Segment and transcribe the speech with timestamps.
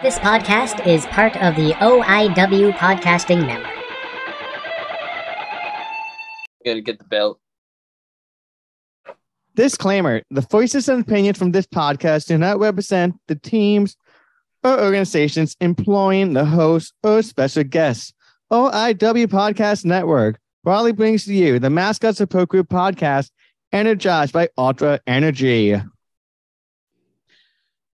[0.00, 3.74] This podcast is part of the OIW Podcasting Network.
[6.64, 7.40] Gotta get the belt.
[9.56, 13.96] Disclaimer The voices and opinions from this podcast do not represent the teams
[14.62, 18.12] or organizations employing the host or special guests.
[18.52, 23.32] OIW Podcast Network proudly brings to you the Mascot Support Group podcast,
[23.72, 25.74] energized by Ultra Energy.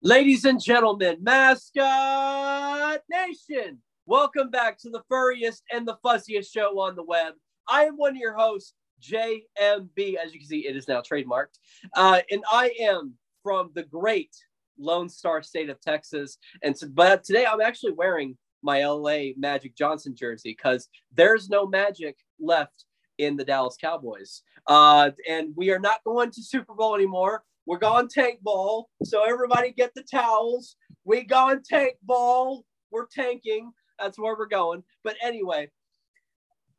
[0.05, 6.97] Ladies and gentlemen, Mascot Nation, welcome back to the furriest and the fuzziest show on
[6.97, 7.34] the web.
[7.69, 10.16] I am one of your hosts, JMB.
[10.16, 11.60] As you can see, it is now trademarked.
[11.95, 14.34] Uh, and I am from the great
[14.77, 16.37] Lone Star State of Texas.
[16.65, 21.65] And so, but today I'm actually wearing my LA Magic Johnson jersey because there's no
[21.65, 22.87] magic left
[23.19, 24.43] in the Dallas Cowboys.
[24.66, 27.45] Uh, and we are not going to Super Bowl anymore.
[27.66, 28.89] We're going tank ball.
[29.05, 30.77] So everybody get the towels.
[31.05, 32.65] We going tank ball.
[32.91, 33.73] We're tanking.
[33.98, 34.83] That's where we're going.
[35.05, 35.71] But anyway,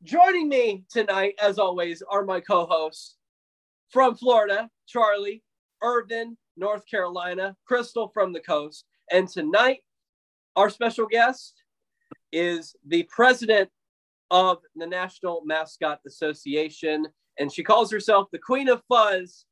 [0.03, 3.17] joining me tonight, as always, are my co-hosts
[3.89, 5.43] from Florida, Charlie,
[5.81, 8.85] Irvin, North Carolina, Crystal from the coast.
[9.11, 9.79] And tonight,
[10.55, 11.63] our special guest
[12.31, 13.69] is the president
[14.31, 17.07] of the National Mascot Association,
[17.39, 19.45] and she calls herself the Queen of Fuzz,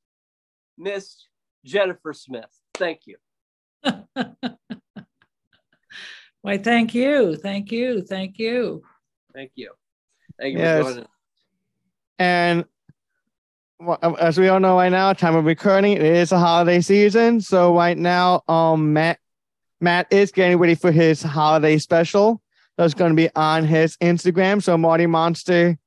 [0.82, 1.28] Miss
[1.64, 2.50] Jennifer Smith.
[2.74, 3.18] Thank you.
[6.42, 7.36] Why, thank you.
[7.36, 8.02] Thank you.
[8.02, 8.82] Thank you.
[9.34, 9.72] Thank you.
[10.40, 10.78] Thank you Yes.
[10.80, 11.04] for joining.
[11.04, 11.10] us.
[12.18, 12.66] And
[13.80, 16.82] well, um, as we all know right now, time of recording, it is a holiday
[16.82, 17.42] season.
[17.42, 19.20] So right now, um, Matt
[19.80, 22.42] Matt is getting ready for his holiday special.
[22.78, 24.62] That's going to be on his Instagram.
[24.64, 25.78] So Marty Monster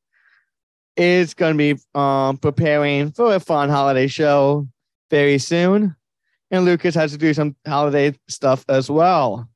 [0.97, 4.69] is going to be um preparing for a fun holiday show
[5.15, 5.95] very soon.
[6.51, 9.49] And Lucas has to do some holiday stuff as well.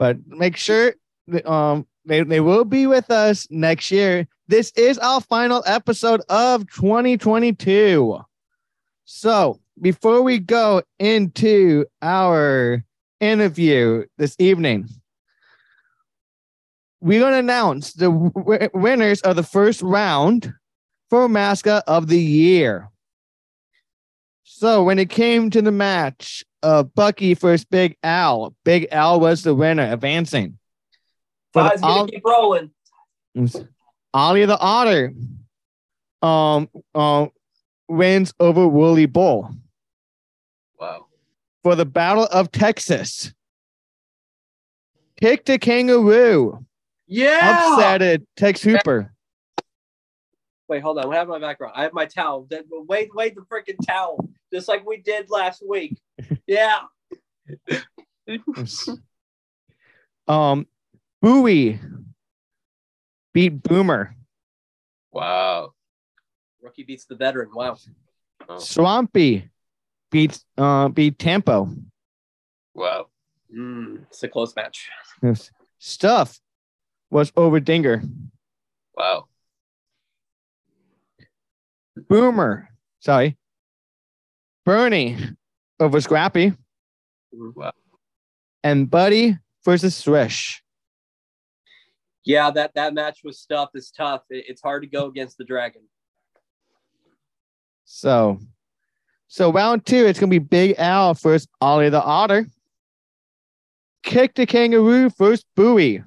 [0.00, 0.94] But make sure
[1.28, 4.26] that, um they, they will be with us next year.
[4.48, 8.18] This is our final episode of 2022.
[9.04, 12.82] So before we go into our
[13.20, 14.88] interview this evening,
[17.00, 20.52] we're going to announce the w- winners of the first round
[21.10, 22.90] for mascot of the year.
[24.60, 29.42] So when it came to the match of Bucky versus Big Al, Big Al was
[29.42, 30.58] the winner, advancing.
[31.54, 32.70] The Five's gonna keep rolling.
[34.12, 35.14] Ollie the Otter
[36.20, 37.30] um, um,
[37.88, 39.50] wins over Woolly Bull
[40.78, 41.06] Wow.
[41.62, 43.32] for the Battle of Texas.
[45.18, 46.66] Kick the Kangaroo
[47.06, 47.78] Yeah.
[47.78, 49.14] upsetted Tex Hooper.
[50.68, 51.06] Wait, hold on.
[51.08, 51.72] What happened to my background?
[51.74, 52.46] I have my towel.
[52.70, 55.98] Wait, wait, the freaking towel, just like we did last week.
[56.46, 56.80] Yeah.
[60.28, 60.66] um,
[61.22, 61.80] Bowie
[63.32, 64.14] beat Boomer.
[65.12, 65.72] Wow.
[66.62, 67.50] Rookie beats the veteran.
[67.54, 67.78] Wow.
[68.58, 69.48] Swampy
[70.10, 71.70] beats uh, beat Tempo.
[72.74, 73.06] Wow.
[73.54, 74.88] Mm, it's a close match.
[75.78, 76.38] Stuff
[77.10, 78.02] was over Dinger.
[78.96, 79.26] Wow.
[82.08, 82.68] Boomer,
[83.00, 83.36] sorry,
[84.70, 85.16] Bernie
[85.80, 86.52] over Scrappy,
[87.32, 87.72] Wow.
[88.62, 90.62] and Buddy versus Swish.
[92.24, 93.70] Yeah, that that match was stuff.
[93.74, 94.22] It's tough.
[94.30, 95.82] It- it's hard to go against the dragon.
[97.84, 98.38] So,
[99.26, 102.46] so round two, it's gonna be Big Al versus Ollie the Otter.
[104.04, 106.04] Kick the Kangaroo versus Bowie.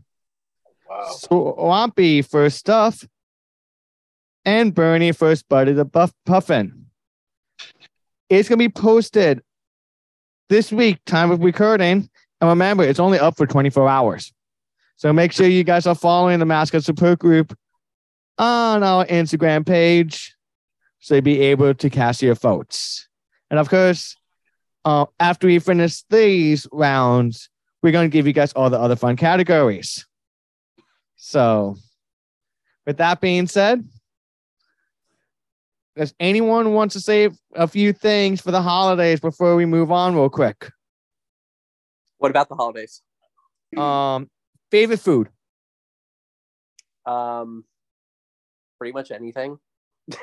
[0.89, 1.11] Wow.
[1.11, 3.05] Swampy first Stuff.
[4.45, 6.82] And Bernie first Buddy the Buff Puffin.
[8.29, 9.41] It's gonna be posted
[10.49, 12.09] this week, time of recording.
[12.41, 14.33] And remember, it's only up for 24 hours.
[14.97, 17.57] So make sure you guys are following the Mascot Support Group
[18.37, 20.35] on our Instagram page
[20.99, 23.07] so you'll be able to cast your votes.
[23.49, 24.15] And of course,
[24.85, 27.49] uh, after we finish these rounds,
[27.81, 30.05] we're going to give you guys all the other fun categories.
[31.17, 31.75] So,
[32.85, 33.87] with that being said,
[35.95, 40.15] does anyone want to say a few things for the holidays before we move on,
[40.15, 40.71] real quick?
[42.17, 43.01] What about the holidays?
[43.77, 44.29] Um,
[44.71, 45.29] favorite food?
[47.05, 47.65] Um,
[48.79, 49.57] pretty much anything.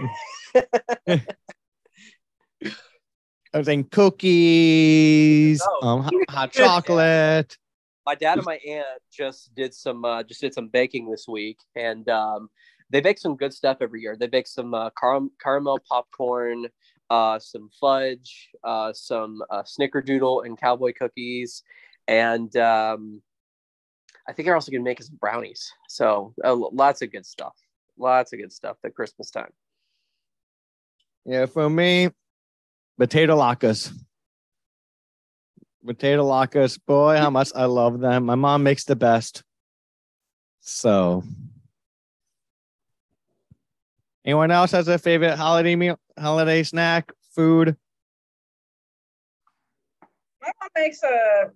[3.52, 5.88] I cookies, Oh.
[5.88, 7.56] um, hot, hot chocolate.
[8.06, 11.58] my dad and my aunt just did some uh, just did some baking this week,
[11.74, 12.48] and um,
[12.90, 14.16] they bake some good stuff every year.
[14.16, 16.66] They bake some uh, car- caramel popcorn,
[17.08, 21.62] uh, some fudge, uh, some uh, snickerdoodle and cowboy cookies,
[22.06, 23.22] and um,
[24.28, 25.72] I think they're also going to make us brownies.
[25.88, 27.54] So uh, lots of good stuff.
[27.98, 29.50] Lots of good stuff at Christmas time.
[31.24, 32.10] Yeah, for me,
[32.98, 33.92] potato latkes.
[35.84, 38.24] Potato latkes, boy, how much I love them.
[38.26, 39.42] My mom makes the best.
[40.60, 41.22] So,
[44.30, 47.76] anyone else has a favorite holiday meal, holiday snack, food?
[50.40, 51.50] My mom makes a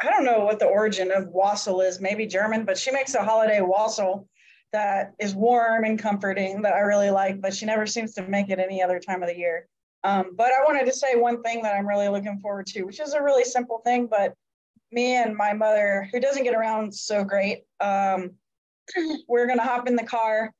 [0.00, 3.24] I don't know what the origin of wassail is, maybe German, but she makes a
[3.24, 4.28] holiday wassail
[4.72, 8.50] that is warm and comforting that I really like, but she never seems to make
[8.50, 9.66] it any other time of the year.
[10.04, 13.00] Um, but I wanted to say one thing that I'm really looking forward to, which
[13.00, 14.34] is a really simple thing, but
[14.92, 18.30] me and my mother, who doesn't get around so great, um,
[19.28, 20.54] we're going to hop in the car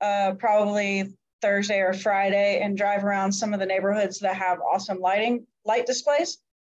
[0.00, 5.00] uh, probably Thursday or Friday and drive around some of the neighborhoods that have awesome
[5.00, 6.38] lighting, light displays.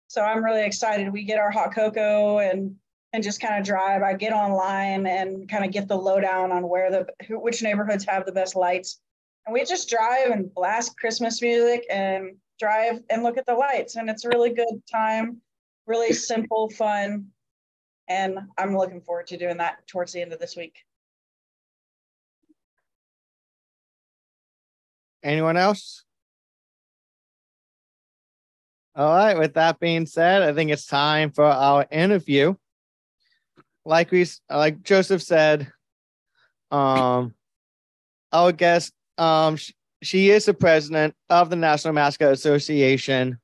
[0.09, 1.13] So I'm really excited.
[1.13, 2.77] We get our hot cocoa and
[3.13, 4.03] and just kind of drive.
[4.03, 8.25] I get online and kind of get the lowdown on where the which neighborhoods have
[8.25, 9.01] the best lights.
[9.47, 13.97] And we just drive and blast Christmas music and drive and look at the lights.
[13.97, 15.41] And it's a really good time,
[15.87, 17.27] really simple, fun.
[18.09, 20.85] And I'm looking forward to doing that towards the end of this week.
[25.23, 26.05] Anyone else?
[28.95, 29.39] All right.
[29.39, 32.55] With that being said, I think it's time for our interview
[33.85, 35.71] like we like Joseph said,
[36.71, 37.35] um,
[38.33, 39.73] our guest, um, sh-
[40.03, 43.39] she is the president of the National Mascot Association.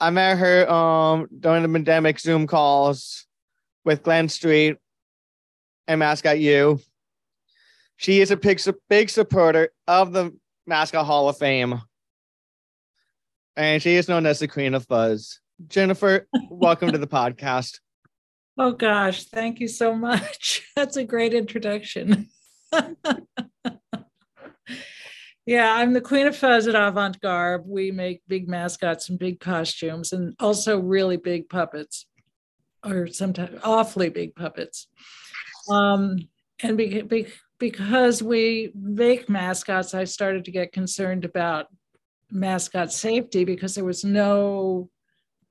[0.00, 3.26] I met her um during the pandemic Zoom calls
[3.84, 4.78] with Glenn Street
[5.86, 6.80] and Mascot U.
[7.96, 10.36] She is a big, big supporter of the
[10.66, 11.80] Mascot Hall of Fame.
[13.56, 15.40] And she is known as the Queen of Fuzz.
[15.68, 17.78] Jennifer, welcome to the podcast.
[18.58, 20.68] Oh gosh, thank you so much.
[20.76, 22.28] That's a great introduction.
[25.46, 27.64] yeah, I'm the Queen of Fuzz at Avant Garb.
[27.66, 32.06] We make big mascots and big costumes and also really big puppets,
[32.84, 34.88] or sometimes awfully big puppets.
[35.70, 36.16] Um,
[36.62, 37.26] and be, be,
[37.62, 41.66] because we make mascots, I started to get concerned about
[42.28, 44.90] mascot safety because there was no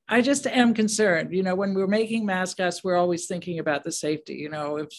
[0.10, 1.34] I just am concerned.
[1.34, 4.34] You know, when we're making mascots, we're always thinking about the safety.
[4.34, 4.90] You know, if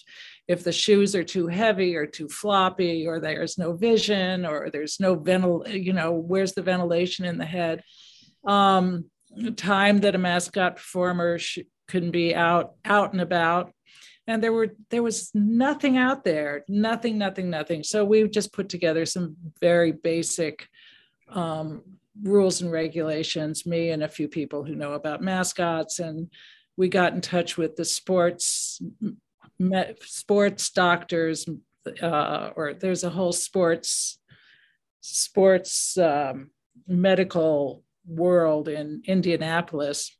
[0.48, 4.98] if the shoes are too heavy or too floppy, or there's no vision, or there's
[4.98, 7.82] no ventil, you know, where's the ventilation in the head?
[8.46, 9.10] Um,
[9.56, 11.58] time that a mascot performer sh-
[11.88, 13.70] can be out out and about,
[14.26, 17.82] and there were there was nothing out there, nothing, nothing, nothing.
[17.82, 20.68] So we just put together some very basic
[21.28, 21.82] um,
[22.22, 25.98] rules and regulations, me and a few people who know about mascots.
[25.98, 26.30] And
[26.76, 28.80] we got in touch with the sports
[30.00, 31.48] sports doctors,
[32.02, 34.18] uh, or there's a whole sports
[35.00, 36.50] sports um,
[36.86, 40.16] medical world in Indianapolis.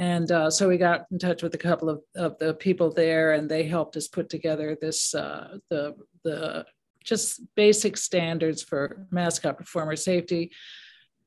[0.00, 3.32] And uh, so we got in touch with a couple of, of the people there,
[3.32, 5.94] and they helped us put together this uh, the
[6.24, 6.64] the
[7.04, 10.52] just basic standards for mascot performer safety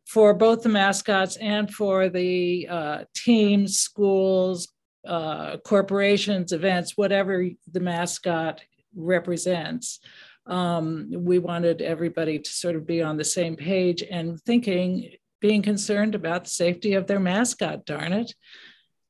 [0.07, 4.73] for both the mascots and for the uh, teams, schools,
[5.07, 8.61] uh, corporations, events, whatever the mascot
[8.95, 9.99] represents.
[10.47, 15.61] Um, we wanted everybody to sort of be on the same page and thinking, being
[15.61, 18.33] concerned about the safety of their mascot, darn it.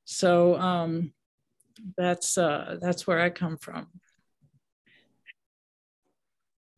[0.06, 1.14] So um,
[1.98, 3.88] that's uh, that's where I come from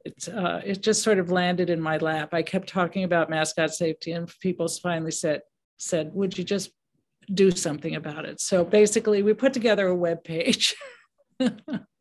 [0.05, 2.33] It's uh, it just sort of landed in my lap.
[2.33, 5.41] I kept talking about mascot safety, and people finally said,
[5.77, 6.69] said, "Would you just
[7.33, 10.75] do something about it?" So basically, we put together a web page.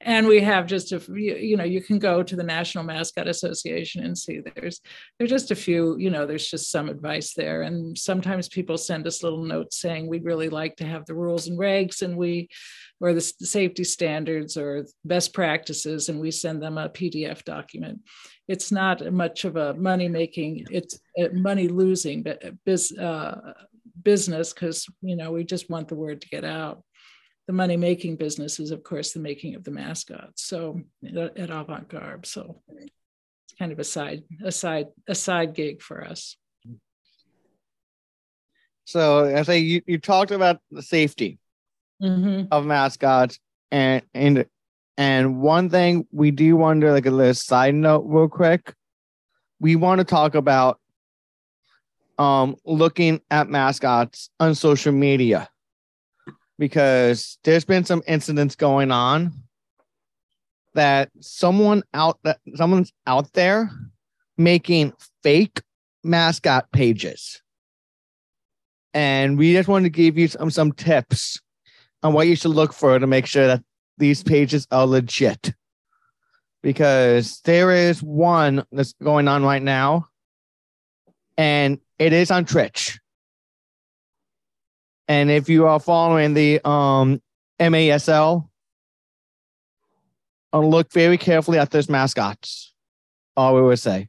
[0.00, 4.04] and we have just a you know you can go to the national mascot association
[4.04, 4.80] and see there's
[5.18, 9.06] there's just a few you know there's just some advice there and sometimes people send
[9.06, 12.48] us little notes saying we'd really like to have the rules and regs and we
[13.00, 18.00] or the safety standards or best practices, and we send them a PDF document.
[18.46, 20.98] It's not much of a money making, it's
[21.32, 23.52] money losing uh,
[24.02, 26.82] business because you know we just want the word to get out.
[27.50, 30.44] The money making business is, of course, the making of the mascots.
[30.44, 35.82] So at, Avant Garb, so it's kind of a side a side a side gig
[35.82, 36.36] for us.
[38.84, 41.40] So I say you, you talked about the safety
[42.00, 42.44] mm-hmm.
[42.52, 43.40] of mascots,
[43.72, 44.46] and and
[44.96, 48.72] and one thing we do wonder, like a little side note, real quick,
[49.58, 50.78] we want to talk about
[52.16, 55.49] um looking at mascots on social media
[56.60, 59.32] because there's been some incidents going on
[60.74, 63.70] that someone out that someone's out there
[64.36, 65.62] making fake
[66.04, 67.40] mascot pages.
[68.92, 71.40] And we just wanted to give you some, some tips
[72.02, 73.62] on what you should look for to make sure that
[73.96, 75.54] these pages are legit.
[76.62, 80.08] Because there is one that's going on right now,
[81.38, 82.99] and it is on Twitch.
[85.10, 87.20] And if you are following the um
[87.58, 88.48] MASL,
[90.54, 92.72] look very carefully at those mascots.
[93.36, 94.08] All we would say.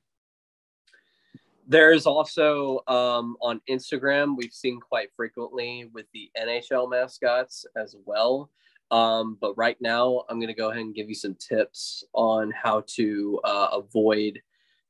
[1.68, 8.52] There's also um, on Instagram, we've seen quite frequently with the NHL mascots as well.
[8.92, 12.52] Um, but right now, I'm going to go ahead and give you some tips on
[12.52, 14.40] how to uh, avoid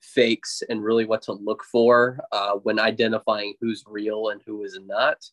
[0.02, 4.78] fakes and really what to look for uh, when identifying who's real and who is
[4.86, 5.24] not.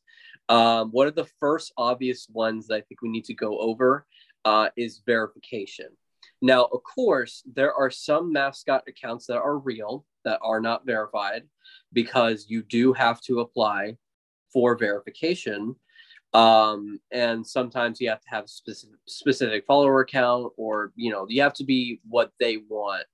[0.48, 4.06] Um, one of the first obvious ones that I think we need to go over
[4.44, 5.88] uh, is verification.
[6.40, 11.42] Now, of course, there are some mascot accounts that are real that are not verified
[11.92, 13.96] because you do have to apply
[14.52, 15.74] for verification.
[16.34, 21.26] Um, and sometimes you have to have a specific, specific follower account or, you know,
[21.28, 23.04] you have to be what they want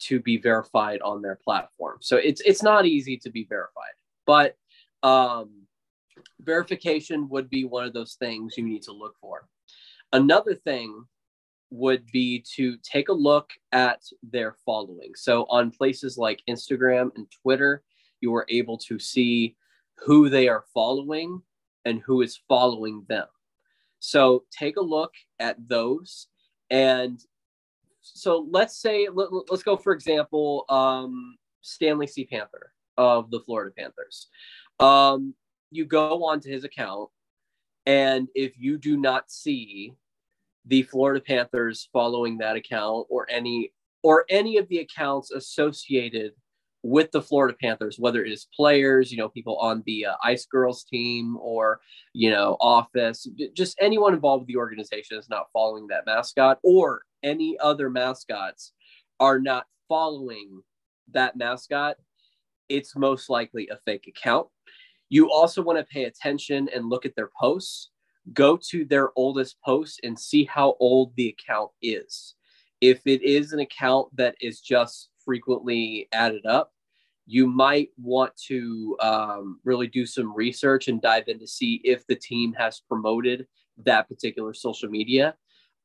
[0.00, 1.98] to be verified on their platform.
[2.00, 3.94] So it's, it's not easy to be verified,
[4.26, 4.56] but
[5.02, 5.61] um,
[6.40, 9.48] verification would be one of those things you need to look for.
[10.12, 11.04] Another thing
[11.70, 15.12] would be to take a look at their following.
[15.16, 17.82] So on places like Instagram and Twitter,
[18.20, 19.56] you are able to see
[19.98, 21.40] who they are following
[21.84, 23.26] and who is following them.
[24.00, 26.26] So take a look at those.
[26.70, 27.18] And
[28.00, 32.24] so let's say, let, us go, for example, um, Stanley C.
[32.24, 34.28] Panther of the Florida Panthers.
[34.80, 35.34] Um,
[35.72, 37.08] you go onto his account,
[37.86, 39.94] and if you do not see
[40.66, 46.32] the Florida Panthers following that account or any or any of the accounts associated
[46.82, 50.46] with the Florida Panthers, whether it is players, you know, people on the uh, Ice
[50.46, 51.80] Girls team or,
[52.12, 57.02] you know, office, just anyone involved with the organization is not following that mascot or
[57.22, 58.72] any other mascots
[59.20, 60.60] are not following
[61.12, 61.96] that mascot,
[62.68, 64.48] it's most likely a fake account.
[65.12, 67.90] You also want to pay attention and look at their posts
[68.32, 72.34] go to their oldest posts and see how old the account is.
[72.80, 76.72] If it is an account that is just frequently added up,
[77.26, 82.06] you might want to um, really do some research and dive in to see if
[82.06, 83.46] the team has promoted
[83.84, 85.34] that particular social media,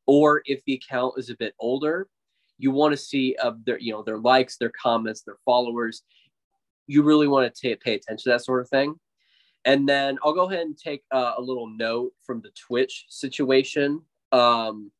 [0.07, 2.07] or if the account is a bit older,
[2.57, 6.01] you want to see uh, their you know their likes, their comments, their followers.
[6.87, 8.95] You really want to pay attention to that sort of thing.
[9.65, 14.01] And then I'll go ahead and take uh, a little note from the Twitch situation.
[14.31, 14.91] Um,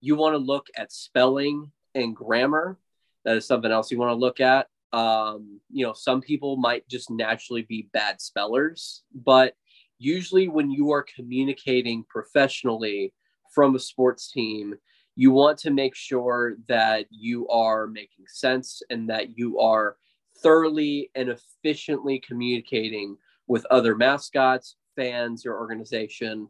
[0.00, 2.78] you want to look at spelling and grammar.
[3.24, 4.68] That is something else you want to look at.
[4.92, 9.54] Um, you know, some people might just naturally be bad spellers, but
[9.98, 13.12] usually when you are communicating professionally
[13.54, 14.74] from a sports team,
[15.14, 19.96] you want to make sure that you are making sense and that you are
[20.38, 23.16] thoroughly and efficiently communicating
[23.50, 26.48] with other mascots, fans, your organization,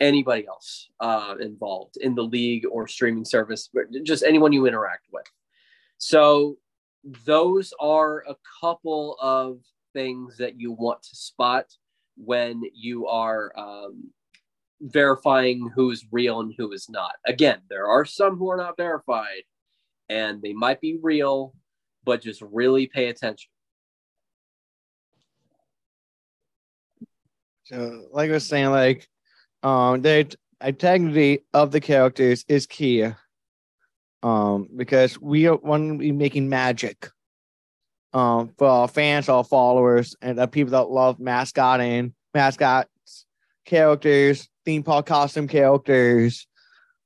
[0.00, 3.70] anybody else uh, involved in the league or streaming service,
[4.02, 5.24] just anyone you interact with.
[5.96, 6.58] So,
[7.24, 9.60] those are a couple of
[9.94, 11.66] things that you want to spot
[12.18, 14.10] when you are um,
[14.82, 17.14] verifying who's real and who is not.
[17.26, 19.44] Again, there are some who are not verified
[20.10, 21.54] and they might be real,
[22.04, 23.48] but just really pay attention.
[27.66, 29.08] So, like I was saying, like,
[29.64, 30.32] um, the
[30.64, 33.08] integrity of the characters is key.
[34.22, 37.10] Um, because we want to be making magic.
[38.12, 43.26] Um, for our fans, our followers, and the people that love mascotting, mascots,
[43.64, 46.46] characters, theme park costume characters,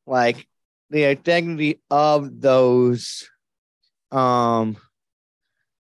[0.07, 0.47] like
[0.91, 3.29] the identity of those
[4.13, 4.77] um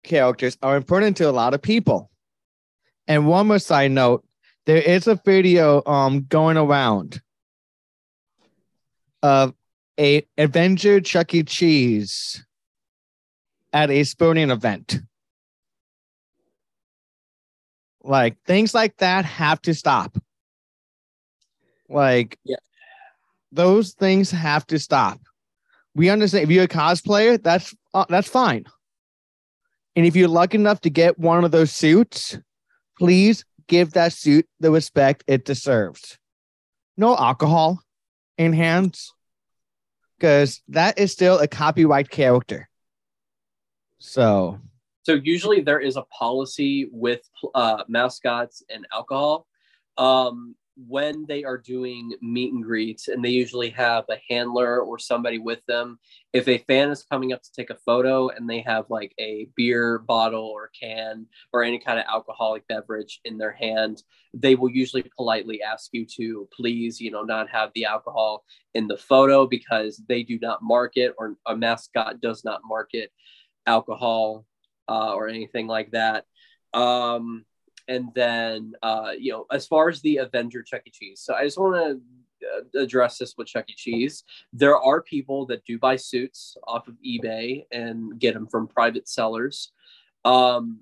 [0.05, 2.11] characters are important to a lot of people.
[3.09, 4.25] And one more side note,
[4.67, 7.21] there is a video um going around
[9.23, 9.55] of
[9.99, 11.43] a Avenger Chuck E.
[11.43, 12.45] Cheese
[13.73, 15.01] at a sporting event.
[18.03, 20.17] Like things like that have to stop.
[21.89, 22.57] Like yeah.
[23.53, 25.21] those things have to stop.
[25.95, 28.65] We understand if you're a cosplayer, that's uh, that's fine.
[29.97, 32.39] And if you're lucky enough to get one of those suits,
[32.99, 36.19] please give that suit the respect it deserves.
[36.97, 37.81] No alcohol
[38.37, 39.15] in hands,
[40.19, 42.69] because that is still a copyright character.
[43.99, 44.59] So,
[45.05, 47.23] So usually there is a policy with
[47.55, 49.47] uh, mascots and alcohol.
[49.97, 54.99] Um, when they are doing meet and greets, and they usually have a handler or
[54.99, 55.99] somebody with them.
[56.33, 59.49] If a fan is coming up to take a photo and they have like a
[59.57, 64.71] beer bottle or can or any kind of alcoholic beverage in their hand, they will
[64.71, 69.47] usually politely ask you to please, you know, not have the alcohol in the photo
[69.47, 73.11] because they do not market or a mascot does not market
[73.67, 74.47] alcohol
[74.89, 76.25] uh, or anything like that.
[76.73, 77.45] Um,
[77.89, 80.91] and then, uh, you know, as far as the Avenger Chuck E.
[80.91, 82.01] Cheese, so I just want to
[82.47, 83.75] uh, address this with Chuck E.
[83.77, 84.25] Cheese.
[84.53, 89.09] There are people that do buy suits off of eBay and get them from private
[89.09, 89.73] sellers.
[90.25, 90.81] Um,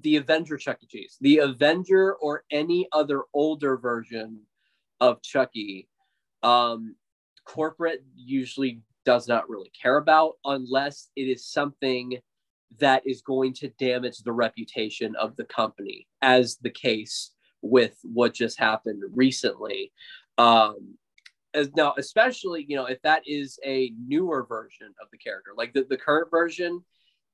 [0.00, 0.86] the Avenger Chuck E.
[0.86, 4.40] Cheese, the Avenger or any other older version
[5.00, 5.88] of Chucky,
[6.42, 6.96] um,
[7.44, 12.18] corporate usually does not really care about unless it is something
[12.80, 17.30] that is going to damage the reputation of the company, as the case
[17.62, 19.92] with what just happened recently.
[20.38, 20.96] Um,
[21.54, 25.72] as now, especially you know, if that is a newer version of the character, like
[25.72, 26.82] the, the current version,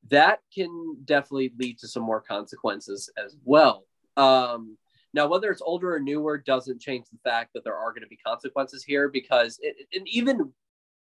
[0.08, 3.86] that can definitely lead to some more consequences as well.
[4.16, 4.76] Um,
[5.12, 8.08] now, whether it's older or newer doesn't change the fact that there are going to
[8.08, 10.52] be consequences here because, it, and even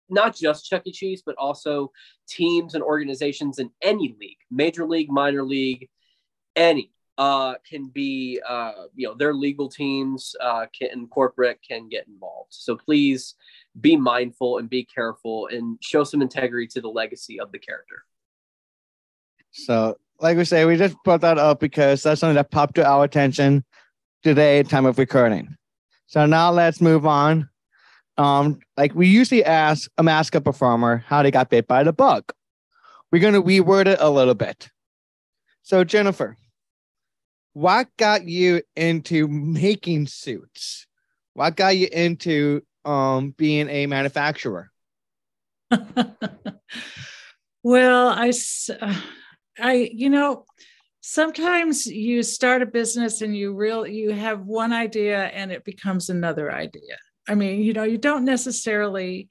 [0.09, 0.93] not just Chuck E.
[0.93, 1.93] Cheese, but also
[2.29, 5.89] teams and organizations in any league, major league, minor league,
[6.55, 11.89] any uh, can be, uh, you know, their legal teams uh, can and corporate can
[11.89, 12.53] get involved.
[12.53, 13.35] So please
[13.81, 18.05] be mindful and be careful and show some integrity to the legacy of the character.
[19.53, 22.87] so like we say, we just brought that up because that's something that popped to
[22.87, 23.65] our attention
[24.23, 25.57] today, time of recording.
[26.07, 27.49] So now let's move on.
[28.19, 32.33] Um, like we usually ask a mascot performer how they got bit by the bug.
[33.13, 34.71] We're gonna reword it a little bit.
[35.63, 36.37] So Jennifer,
[37.53, 40.87] what got you into making suits?
[41.35, 44.71] What got you into um being a manufacturer?
[47.63, 48.33] well, I,
[49.59, 50.45] I, you know,
[51.01, 56.09] sometimes you start a business and you real you have one idea and it becomes
[56.09, 56.97] another idea.
[57.29, 59.29] I mean, you know, you don't necessarily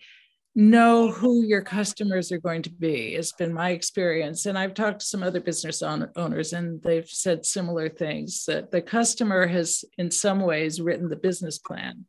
[0.56, 3.16] know who your customers are going to be.
[3.16, 7.08] It's been my experience, and I've talked to some other business own- owners, and they've
[7.08, 12.06] said similar things that the customer has, in some ways, written the business plan.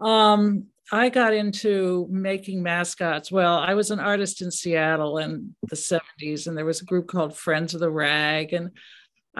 [0.00, 3.30] Um, I got into making mascots.
[3.30, 7.06] Well, I was an artist in Seattle in the 70s, and there was a group
[7.06, 8.52] called Friends of the Rag.
[8.52, 8.70] And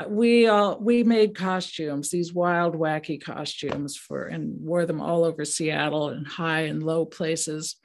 [0.08, 5.44] we all we made costumes, these wild, wacky costumes for and wore them all over
[5.44, 7.76] Seattle and high and low places.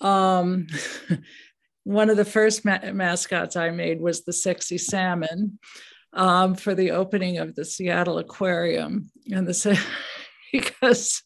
[0.00, 0.66] Um,
[1.84, 5.58] one of the first ma- mascots I made was the sexy salmon
[6.14, 9.80] um, for the opening of the Seattle Aquarium, and the
[10.52, 11.22] because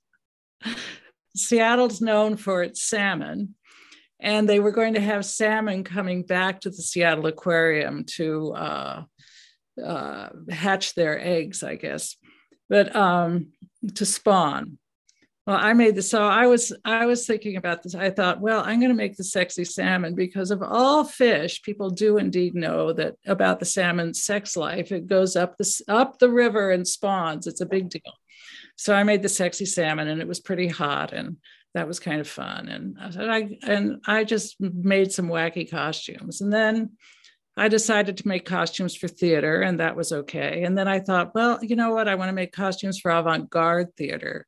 [1.37, 3.55] Seattle's known for its salmon.
[4.21, 9.03] And they were going to have salmon coming back to the Seattle Aquarium to uh,
[9.85, 12.17] uh, hatch their eggs, I guess,
[12.69, 13.49] but um,
[13.95, 14.79] to spawn.
[15.47, 16.11] Well, I made this.
[16.11, 17.95] So I was I was thinking about this.
[17.95, 21.89] I thought, well, I'm going to make the sexy salmon because of all fish, people
[21.89, 24.93] do indeed know that about the salmon's sex life.
[24.93, 27.47] It goes up the up the river and spawns.
[27.47, 28.13] It's a big deal.
[28.77, 31.39] So I made the sexy salmon, and it was pretty hot, and
[31.73, 32.69] that was kind of fun.
[32.69, 36.91] And I and I just made some wacky costumes, and then
[37.59, 40.63] I decided to make costumes for theater, and that was okay.
[40.63, 42.09] And then I thought, well, you know what?
[42.09, 44.47] I want to make costumes for avant garde theater,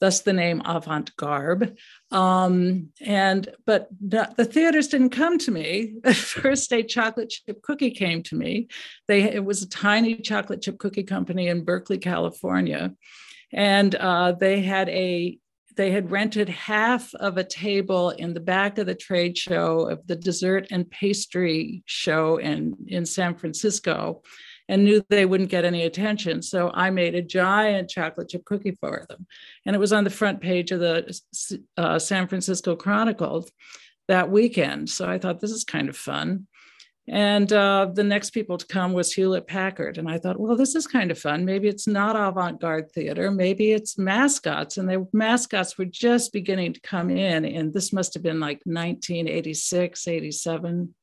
[0.00, 1.76] thus the name Avant Garb.
[2.10, 5.94] Um, and but the, the theaters didn't come to me.
[6.02, 8.68] The First, a chocolate chip cookie came to me.
[9.08, 12.94] They it was a tiny chocolate chip cookie company in Berkeley, California,
[13.52, 15.38] and uh, they had a
[15.78, 20.04] they had rented half of a table in the back of the trade show of
[20.08, 24.20] the dessert and pastry show in, in San Francisco
[24.68, 26.42] and knew they wouldn't get any attention.
[26.42, 29.28] So I made a giant chocolate chip cookie for them.
[29.64, 31.16] And it was on the front page of the
[31.76, 33.48] uh, San Francisco Chronicle
[34.08, 34.90] that weekend.
[34.90, 36.48] So I thought this is kind of fun.
[37.10, 39.96] And uh, the next people to come was Hewlett Packard.
[39.98, 41.44] And I thought, well, this is kind of fun.
[41.44, 43.30] Maybe it's not avant garde theater.
[43.30, 44.76] Maybe it's mascots.
[44.76, 47.44] And the mascots were just beginning to come in.
[47.44, 50.94] And this must have been like 1986, 87,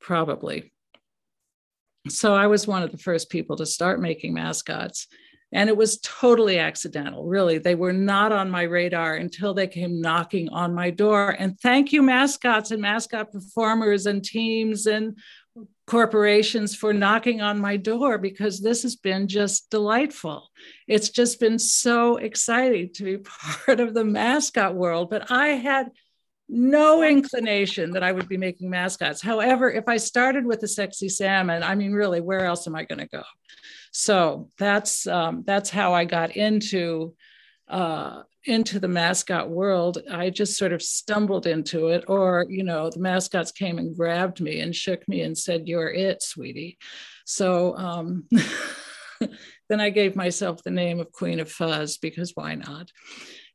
[0.00, 0.72] probably.
[2.08, 5.08] so I was one of the first people to start making mascots.
[5.52, 7.58] And it was totally accidental, really.
[7.58, 11.30] They were not on my radar until they came knocking on my door.
[11.38, 15.16] And thank you, mascots and mascot performers and teams and
[15.86, 20.50] corporations for knocking on my door because this has been just delightful.
[20.86, 23.18] It's just been so exciting to be
[23.66, 25.08] part of the mascot world.
[25.08, 25.90] But I had
[26.48, 29.20] no inclination that I would be making mascots.
[29.20, 32.84] However, if I started with a sexy salmon, I mean, really, where else am I
[32.84, 33.22] going to go?
[33.98, 37.16] So that's um, that's how I got into
[37.66, 39.98] uh, into the mascot world.
[40.08, 44.40] I just sort of stumbled into it, or you know, the mascots came and grabbed
[44.40, 46.78] me and shook me and said, "You're it, sweetie."
[47.24, 48.28] So um,
[49.68, 52.92] then I gave myself the name of Queen of Fuzz because why not?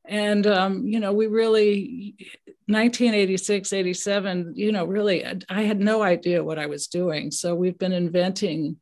[0.03, 2.17] And um, you know, we really
[2.65, 4.53] 1986, 87.
[4.57, 7.31] You know, really, I had no idea what I was doing.
[7.31, 8.75] So we've been inventing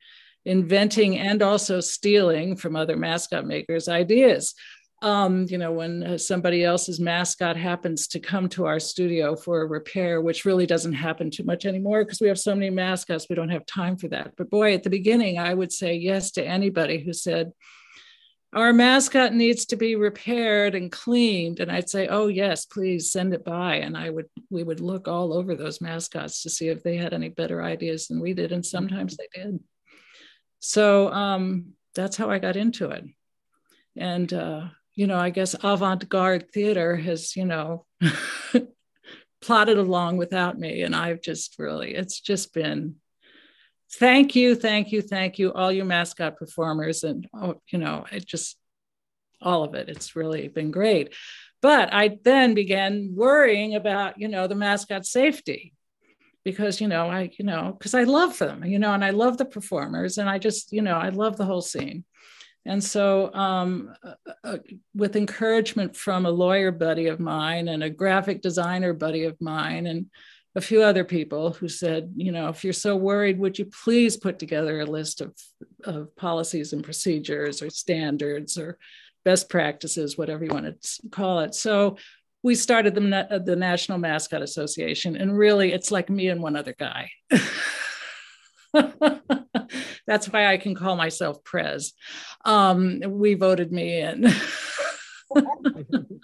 [0.45, 4.53] inventing and also stealing from other mascot makers ideas.
[5.03, 9.61] Um, you know, when uh, somebody else's mascot happens to come to our studio for
[9.61, 13.25] a repair, which really doesn't happen too much anymore because we have so many mascots,
[13.27, 14.33] we don't have time for that.
[14.37, 17.51] But boy, at the beginning, I would say yes to anybody who said,
[18.53, 23.33] our mascot needs to be repaired and cleaned and i'd say oh yes please send
[23.33, 26.83] it by and i would we would look all over those mascots to see if
[26.83, 29.57] they had any better ideas than we did and sometimes they did
[30.61, 33.03] so um, that's how I got into it.
[33.97, 37.85] And, uh, you know, I guess avant garde theater has, you know,
[39.41, 40.83] plotted along without me.
[40.83, 42.95] And I've just really, it's just been
[43.93, 47.03] thank you, thank you, thank you, all you mascot performers.
[47.03, 48.55] And, oh, you know, it just,
[49.41, 49.89] all of it.
[49.89, 51.13] It's really been great.
[51.61, 55.73] But I then began worrying about, you know, the mascot safety
[56.43, 59.37] because you know i you know because i love them you know and i love
[59.37, 62.03] the performers and i just you know i love the whole scene.
[62.63, 64.57] And so um, uh, uh,
[64.93, 69.87] with encouragement from a lawyer buddy of mine and a graphic designer buddy of mine
[69.87, 70.05] and
[70.53, 74.17] a few other people who said you know if you're so worried would you please
[74.17, 75.33] put together a list of,
[75.85, 78.77] of policies and procedures or standards or
[79.23, 81.53] best practices whatever you want to call it.
[81.55, 81.97] So
[82.43, 86.75] we started the, the National Mascot Association, and really it's like me and one other
[86.77, 87.09] guy.
[90.07, 91.93] That's why I can call myself Prez.
[92.45, 94.33] Um, we voted me in.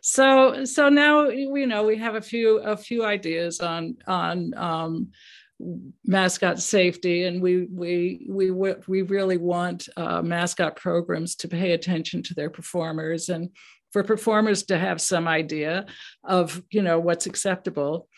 [0.00, 5.08] so so now you know we have a few a few ideas on on um,
[6.06, 12.22] mascot safety and we we we we really want uh, mascot programs to pay attention
[12.22, 13.50] to their performers and
[13.92, 15.86] for performers to have some idea
[16.24, 18.08] of you know what's acceptable.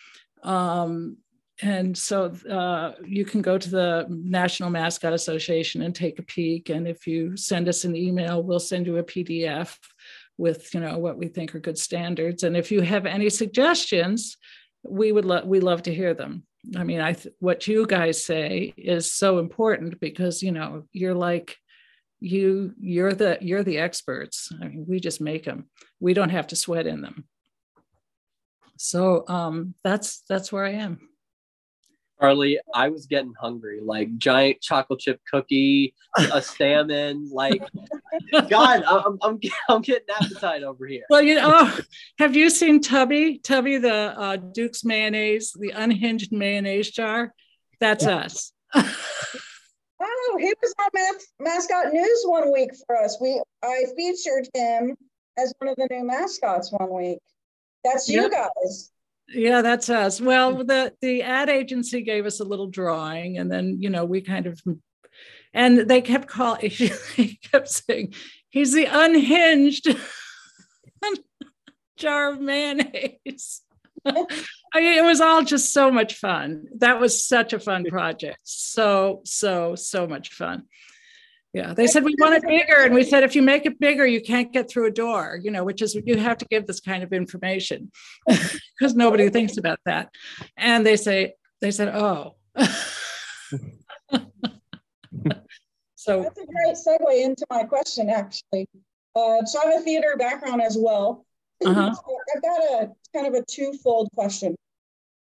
[0.43, 1.19] Um,
[1.61, 6.71] and so uh, you can go to the national mascot association and take a peek.
[6.71, 9.77] And if you send us an email we'll send you a pdf
[10.39, 12.43] with you know what we think are good standards.
[12.43, 14.37] And if you have any suggestions
[14.83, 16.45] we would love we love to hear them.
[16.77, 21.15] I mean i th- what you guys say is so important because you know you're
[21.15, 21.57] like
[22.23, 26.47] you you're the you're the experts i mean we just make them we don't have
[26.47, 27.25] to sweat in them
[28.79, 31.01] so um that's that's where i am
[32.21, 37.61] Charlie, I was getting hungry, like giant chocolate chip cookie, a salmon, like
[38.49, 41.03] God, I'm, I'm, I'm getting appetite over here.
[41.11, 41.81] Well, you know, oh,
[42.21, 43.39] have you seen Tubby?
[43.39, 47.35] Tubby, the uh, Duke's mayonnaise, the unhinged mayonnaise jar?
[47.81, 48.19] That's yeah.
[48.19, 48.53] us.
[50.25, 53.19] Oh, he was on Mas- mascot news one week for us.
[53.21, 54.97] We I featured him
[55.39, 57.19] as one of the new mascots one week.
[57.85, 58.91] That's you guys.
[59.29, 60.21] Yeah, that's us.
[60.21, 64.21] Well, the the ad agency gave us a little drawing, and then you know we
[64.21, 64.61] kind of,
[65.55, 66.71] and they kept calling.
[67.17, 68.15] He kept saying,
[68.51, 69.89] "He's the unhinged
[71.97, 73.63] jar of mayonnaise."
[74.75, 76.67] I it was all just so much fun.
[76.79, 78.39] That was such a fun project.
[78.43, 80.65] So, so, so much fun.
[81.53, 84.07] Yeah, they said we want it bigger, and we said if you make it bigger,
[84.07, 85.39] you can't get through a door.
[85.43, 87.93] You know, which is you have to give this kind of information
[88.27, 90.09] because nobody thinks about that.
[90.57, 92.37] And they say they said, oh.
[95.95, 98.67] so that's a great segue into my question, actually.
[99.15, 101.27] Uh, so I have a theater background as well.
[101.65, 101.95] Uh-huh.
[102.35, 104.57] I've got a kind of a twofold question.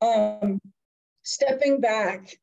[0.01, 0.59] Um,
[1.23, 2.37] stepping back,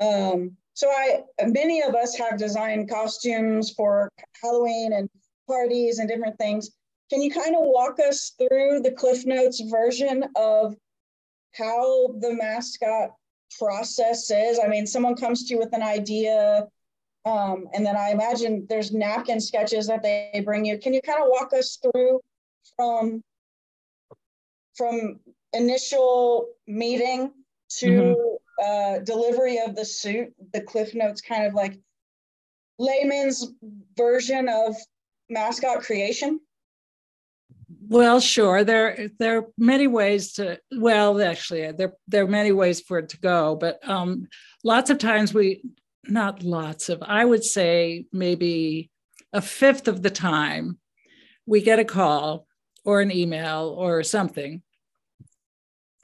[0.00, 4.10] um, so I many of us have designed costumes for
[4.42, 5.08] Halloween and
[5.46, 6.70] parties and different things.
[7.10, 10.74] Can you kind of walk us through the Cliff Notes version of
[11.54, 13.10] how the mascot
[13.58, 14.58] process is.
[14.62, 16.66] I mean, someone comes to you with an idea,
[17.24, 20.78] um, and then I imagine there's napkin sketches that they bring you.
[20.78, 22.20] Can you kind of walk us through
[22.76, 23.22] from
[24.74, 25.20] from
[25.52, 27.32] initial meeting
[27.78, 28.64] to mm-hmm.
[28.64, 31.78] uh, delivery of the suit, the Cliff Notes kind of like
[32.78, 33.52] layman's
[33.96, 34.74] version of
[35.28, 36.40] mascot creation?
[37.88, 38.64] Well, sure.
[38.64, 40.58] There, there are many ways to.
[40.70, 44.28] Well, actually, there there are many ways for it to go, but um,
[44.64, 45.62] lots of times we,
[46.04, 47.02] not lots of.
[47.02, 48.90] I would say maybe
[49.32, 50.78] a fifth of the time,
[51.46, 52.46] we get a call
[52.84, 54.62] or an email or something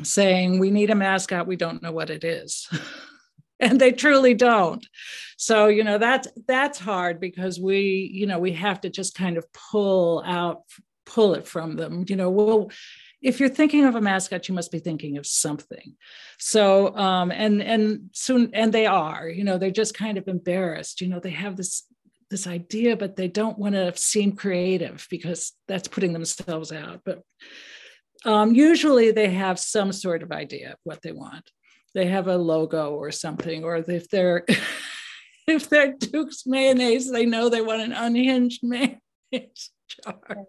[0.02, 1.46] saying we need a mascot.
[1.46, 2.68] We don't know what it is.
[3.60, 4.86] And they truly don't.
[5.36, 9.36] So you know that's that's hard because we you know we have to just kind
[9.36, 10.62] of pull out
[11.06, 12.04] pull it from them.
[12.06, 12.70] You know well
[13.20, 15.96] if you're thinking of a mascot you must be thinking of something.
[16.38, 21.00] So um and and soon and they are you know they're just kind of embarrassed.
[21.00, 21.82] You know they have this
[22.30, 27.00] this idea but they don't want to seem creative because that's putting themselves out.
[27.04, 27.22] But
[28.24, 31.50] um, usually they have some sort of idea of what they want.
[31.94, 34.44] They have a logo or something, or if they're
[35.46, 40.46] if they're Duke's mayonnaise, they know they want an unhinged mayonnaise jar.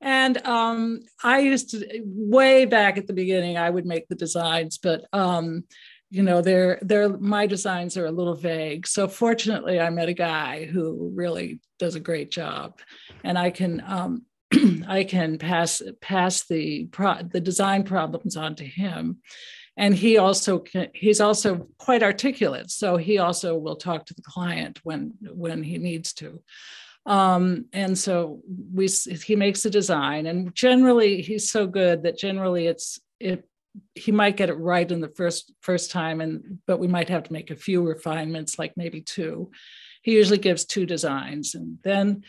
[0.00, 4.78] And um, I used to way back at the beginning, I would make the designs,
[4.78, 5.64] but um,
[6.10, 8.86] you know, they're they're my designs are a little vague.
[8.86, 12.78] So fortunately, I met a guy who really does a great job,
[13.24, 14.22] and I can um,
[14.88, 19.18] I can pass pass the pro, the design problems on to him,
[19.76, 24.22] and he also can, he's also quite articulate, so he also will talk to the
[24.22, 26.42] client when when he needs to.
[27.06, 28.40] Um, and so
[28.72, 33.48] we he makes a design, and generally he's so good that generally it's it
[33.94, 37.24] he might get it right in the first first time, and but we might have
[37.24, 39.50] to make a few refinements, like maybe two.
[40.02, 42.22] He usually gives two designs, and then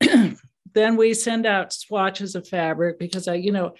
[0.74, 3.74] then we send out swatches of fabric because I, you know,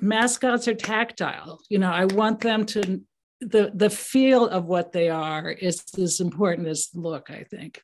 [0.00, 1.60] mascots are tactile.
[1.68, 3.00] You know, I want them to
[3.40, 7.82] the the feel of what they are is as important as the look, I think.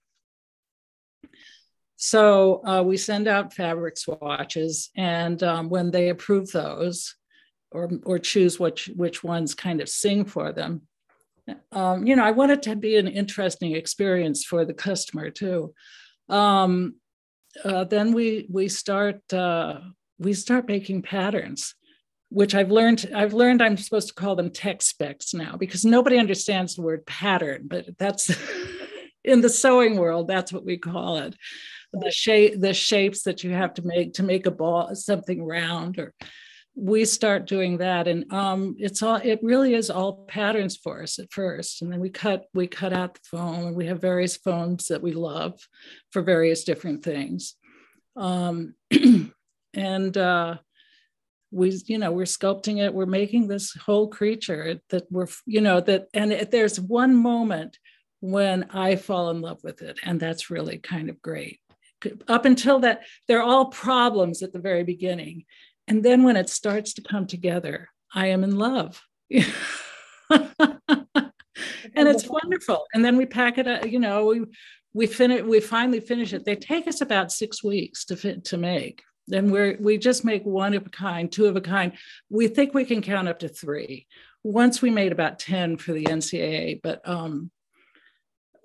[1.97, 7.15] So uh, we send out fabric swatches, and um, when they approve those,
[7.71, 10.83] or or choose which which ones kind of sing for them,
[11.73, 15.75] um, you know, I want it to be an interesting experience for the customer too.
[16.29, 16.97] Um,
[17.65, 19.81] uh, then we we start uh,
[20.19, 21.75] we start making patterns
[22.29, 26.19] which I've learned I've learned I'm supposed to call them tech specs now because nobody
[26.19, 28.35] understands the word pattern, but that's
[29.25, 31.37] in the sewing world, that's what we call it.
[31.93, 35.99] The shape the shapes that you have to make to make a ball something round
[35.99, 36.15] or
[36.77, 38.07] we start doing that.
[38.07, 41.81] And um, it's all it really is all patterns for us at first.
[41.81, 45.03] And then we cut we cut out the foam and we have various foams that
[45.03, 45.59] we love
[46.13, 47.55] for various different things.
[48.15, 48.75] Um,
[49.75, 50.57] and uh,
[51.51, 52.93] we you know we're sculpting it.
[52.93, 57.79] We're making this whole creature that we're you know that and it, there's one moment
[58.21, 61.61] when i fall in love with it and that's really kind of great.
[62.29, 65.45] Up until that they're all problems at the very beginning
[65.89, 69.03] and then when it starts to come together, I am in love.
[69.31, 69.53] and
[71.95, 72.87] it's wonderful.
[72.95, 74.45] And then we pack it up, you know, we
[74.95, 76.45] we finish we finally finish it.
[76.45, 79.03] They take us about six weeks to fit to make.
[79.29, 81.93] Then we're we just make one of a kind, two of a kind.
[82.31, 84.07] We think we can count up to three.
[84.43, 87.51] Once we made about 10 for the NCAA, but um,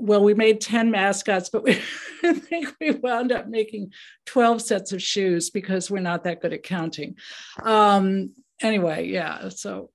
[0.01, 1.79] well, we made 10 mascots, but we
[2.23, 3.91] I think we wound up making
[4.25, 7.15] 12 sets of shoes because we're not that good at counting.
[7.63, 9.49] Um, anyway, yeah.
[9.49, 9.91] So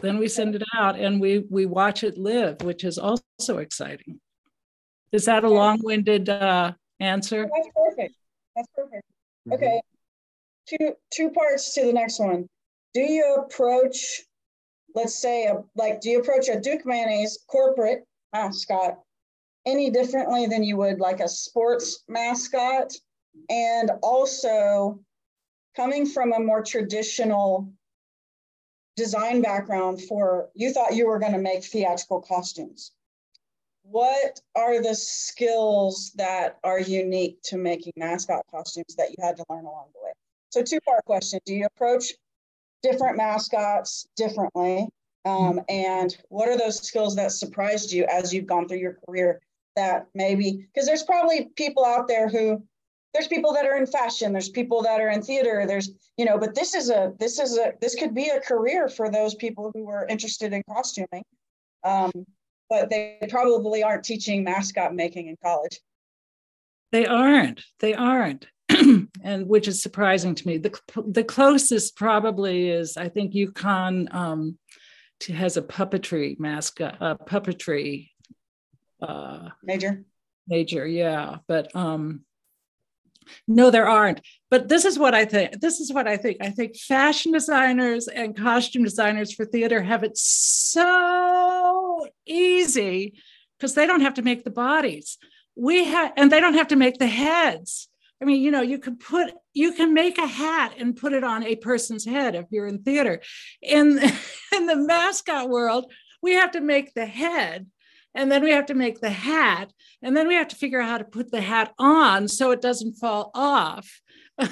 [0.00, 4.20] then we send it out and we we watch it live, which is also exciting.
[5.12, 7.48] Is that a long-winded uh, answer?
[7.54, 8.14] That's perfect.
[8.56, 9.04] That's perfect.
[9.48, 9.52] Mm-hmm.
[9.52, 9.80] Okay.
[10.66, 12.46] Two two parts to the next one.
[12.94, 14.22] Do you approach,
[14.94, 18.98] let's say, a, like, do you approach a Duke Mayonnaise corporate mascot
[19.66, 22.92] any differently than you would like a sports mascot.
[23.48, 25.00] And also,
[25.76, 27.72] coming from a more traditional
[28.96, 32.92] design background for you thought you were going to make theatrical costumes.
[33.82, 39.44] What are the skills that are unique to making mascot costumes that you had to
[39.50, 40.12] learn along the way?
[40.50, 42.12] So, two part question Do you approach
[42.82, 44.88] different mascots differently?
[45.26, 49.40] Um, and what are those skills that surprised you as you've gone through your career
[49.76, 52.62] that maybe because there's probably people out there who
[53.12, 56.38] there's people that are in fashion there's people that are in theater there's you know
[56.38, 59.70] but this is a this is a this could be a career for those people
[59.74, 61.24] who are interested in costuming
[61.84, 62.10] Um,
[62.70, 65.80] but they probably aren't teaching mascot making in college.
[66.92, 67.62] They aren't.
[67.80, 68.46] They aren't.
[69.22, 70.58] and which is surprising to me.
[70.58, 74.58] The, the closest probably is, I think, UConn um,
[75.28, 78.10] has a puppetry mascot, a puppetry
[79.08, 80.04] uh, major.
[80.46, 81.38] Major, yeah.
[81.46, 82.24] But um,
[83.46, 84.20] no, there aren't.
[84.50, 85.60] But this is what I think.
[85.60, 86.38] This is what I think.
[86.40, 93.14] I think fashion designers and costume designers for theater have it so easy
[93.58, 95.18] because they don't have to make the bodies.
[95.56, 97.88] We have, and they don't have to make the heads.
[98.20, 101.24] I mean, you know, you can put, you can make a hat and put it
[101.24, 103.20] on a person's head if you're in theater.
[103.62, 103.98] In
[104.54, 107.66] in the mascot world, we have to make the head
[108.14, 109.72] and then we have to make the hat
[110.02, 112.62] and then we have to figure out how to put the hat on so it
[112.62, 114.00] doesn't fall off.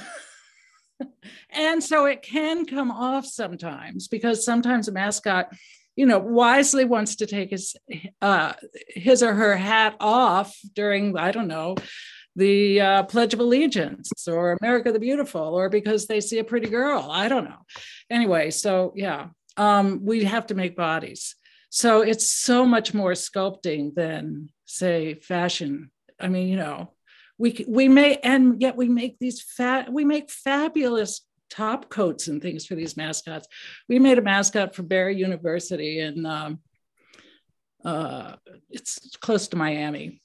[1.51, 5.53] And so it can come off sometimes because sometimes a mascot
[5.97, 7.77] you know wisely wants to take his
[8.23, 8.55] uh,
[8.89, 11.75] his or her hat off during i don't know
[12.35, 16.69] the uh, pledge of allegiance or america the beautiful or because they see a pretty
[16.69, 17.09] girl.
[17.11, 17.67] I don't know.
[18.09, 21.35] Anyway so yeah um, we have to make bodies
[21.75, 25.91] so it's so much more sculpting than, say, fashion.
[26.21, 26.93] I mean, you know,
[27.39, 32.43] we we may and yet we make these fat we make fabulous top coats and
[32.43, 33.49] things for these mascots.
[33.89, 36.61] We made a mascot for Barry University, and um,
[37.83, 38.35] uh,
[38.69, 40.21] it's close to Miami.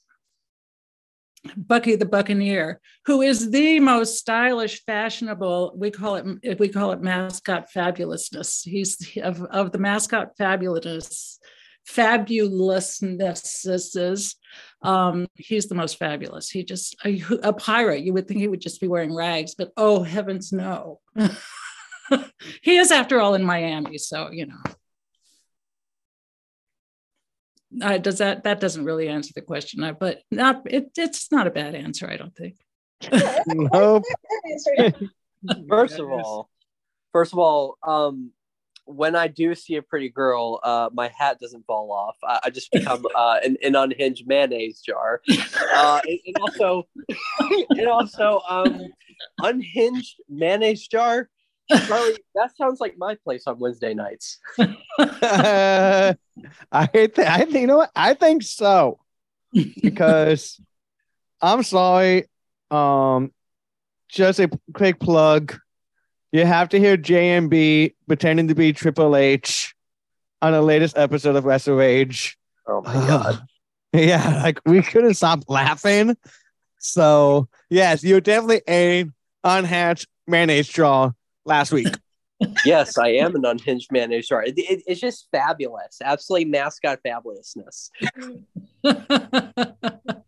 [1.56, 5.72] Bucky the Buccaneer, who is the most stylish, fashionable.
[5.76, 8.64] We call it we call it mascot fabulousness.
[8.64, 11.38] He's of, of the mascot fabulousness
[11.88, 14.34] fabulousnesses.
[14.82, 16.50] Um, he's the most fabulous.
[16.50, 18.04] He just a, a pirate.
[18.04, 21.00] You would think he would just be wearing rags, but oh heavens, no.
[22.62, 24.56] he is, after all, in Miami, so you know.
[27.82, 31.50] Uh, does that that doesn't really answer the question, but not it, it's not a
[31.50, 32.56] bad answer, I don't think.
[33.46, 34.04] nope.
[35.68, 36.48] first of all,
[37.12, 38.32] first of all, um,
[38.86, 42.16] when I do see a pretty girl, uh, my hat doesn't fall off.
[42.24, 45.20] I, I just become uh, an, an, unhinged mayonnaise jar,
[45.74, 46.88] uh, and, and, also,
[47.70, 48.80] and also, um,
[49.42, 51.28] unhinged mayonnaise jar
[51.70, 54.38] Charlie, that sounds like my place on Wednesday nights.
[54.58, 56.14] uh,
[56.72, 59.00] I think I think you know what I think so
[59.52, 60.60] because
[61.40, 62.24] I'm sorry.
[62.70, 63.32] Um,
[64.08, 65.58] just a quick plug.
[66.32, 69.74] You have to hear JMB pretending to be Triple H
[70.42, 72.36] on the latest episode of Wrestle Rage.
[72.66, 73.42] Oh my god!
[73.92, 76.16] yeah, like we couldn't stop laughing.
[76.78, 79.06] So yes, you're definitely a
[79.44, 81.12] unhatched mayonnaise draw
[81.48, 81.88] last week.
[82.64, 84.22] yes, I am an unhinged man.
[84.22, 87.90] Sorry, it, it, it's just fabulous, absolutely mascot fabulousness.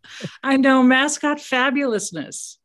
[0.43, 2.57] I know mascot fabulousness.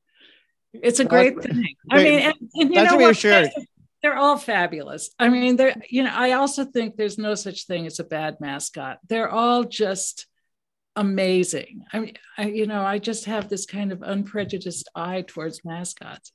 [0.73, 1.65] It's a great thing.
[1.91, 3.17] I mean, and, and you know what?
[3.17, 3.47] Sure.
[4.03, 5.11] They're all fabulous.
[5.19, 6.13] I mean, they're you know.
[6.13, 8.99] I also think there's no such thing as a bad mascot.
[9.09, 10.27] They're all just
[10.97, 11.85] amazing.
[11.93, 16.33] I mean, I, you know, I just have this kind of unprejudiced eye towards mascots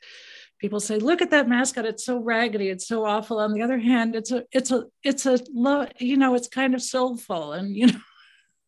[0.62, 3.40] people say look at that mascot it's so raggedy it's so awful.
[3.40, 6.76] On the other hand it's a it's a it's a love you know it's kind
[6.76, 8.00] of soulful and you know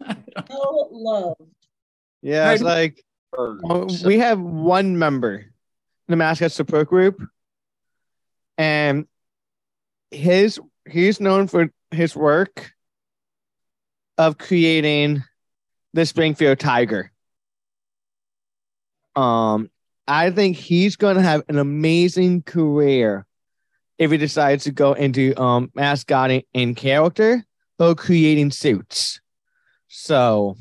[0.49, 1.41] so loved.
[2.23, 3.05] Yeah it's like
[4.03, 5.45] we have one member in
[6.07, 7.21] the mascot support group.
[8.57, 9.07] And
[10.11, 12.71] his he's known for his work
[14.17, 15.23] of creating
[15.93, 17.11] the springfield tiger.
[19.15, 19.69] Um
[20.07, 23.25] I think he's going to have an amazing career
[23.97, 27.43] if he decides to go into um mascotting in character
[27.79, 29.21] or creating suits.
[29.87, 30.57] So,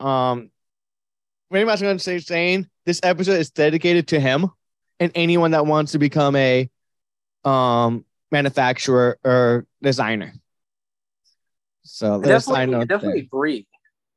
[0.00, 0.50] um,
[1.50, 4.50] pretty much going to say saying this episode is dedicated to him
[4.98, 6.68] and anyone that wants to become a
[7.44, 10.32] um manufacturer or designer.
[11.84, 13.66] So I definitely, I definitely agree.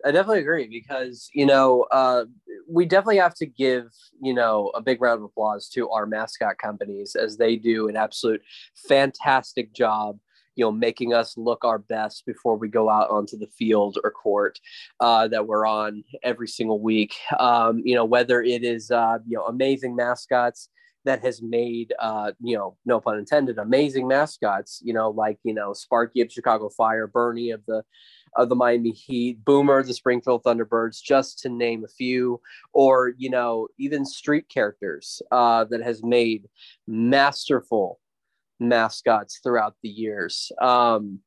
[0.05, 2.25] I definitely agree because you know uh,
[2.67, 3.87] we definitely have to give
[4.21, 7.95] you know a big round of applause to our mascot companies as they do an
[7.95, 8.41] absolute
[8.87, 10.17] fantastic job
[10.55, 14.11] you know making us look our best before we go out onto the field or
[14.11, 14.59] court
[14.99, 17.15] uh, that we're on every single week.
[17.39, 20.69] Um, you know whether it is uh, you know amazing mascots
[21.03, 25.53] that has made uh, you know no pun intended amazing mascots you know like you
[25.53, 27.83] know sparky of chicago fire bernie of the
[28.35, 32.41] of the Miami Heat, Boomer, the Springfield Thunderbirds, just to name a few,
[32.73, 36.47] or you know, even street characters uh, that has made
[36.87, 37.99] masterful
[38.59, 40.51] mascots throughout the years.
[40.61, 41.19] Um,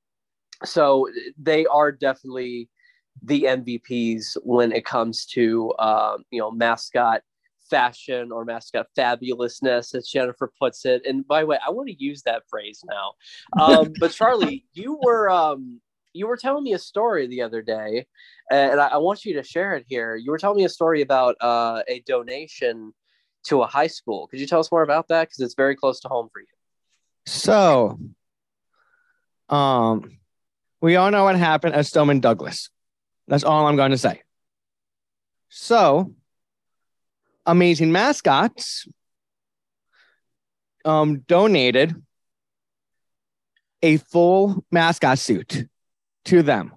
[0.65, 1.09] so
[1.41, 2.69] they are definitely
[3.23, 7.23] the MVPs when it comes to um, you know mascot
[7.69, 11.03] fashion or mascot fabulousness, as Jennifer puts it.
[11.07, 13.13] And by the way, I want to use that phrase now.
[13.63, 15.81] Um, but Charlie, you were um,
[16.13, 18.07] you were telling me a story the other day,
[18.51, 20.17] and I, I, want you to share it here.
[20.17, 22.93] You were telling me a story about uh, a donation
[23.45, 24.27] to a high school.
[24.27, 25.29] Could you tell us more about that?
[25.29, 26.47] Because it's very close to home for you.
[27.27, 27.99] So,
[29.49, 30.19] um,
[30.81, 32.71] we all know what happened at Stoneman Douglas.
[33.27, 34.23] That's all I'm going to say.
[35.51, 36.15] So,
[37.47, 38.87] amazing mascots
[40.85, 41.95] um, donated
[43.83, 45.67] a full mascot suit
[46.29, 46.73] to them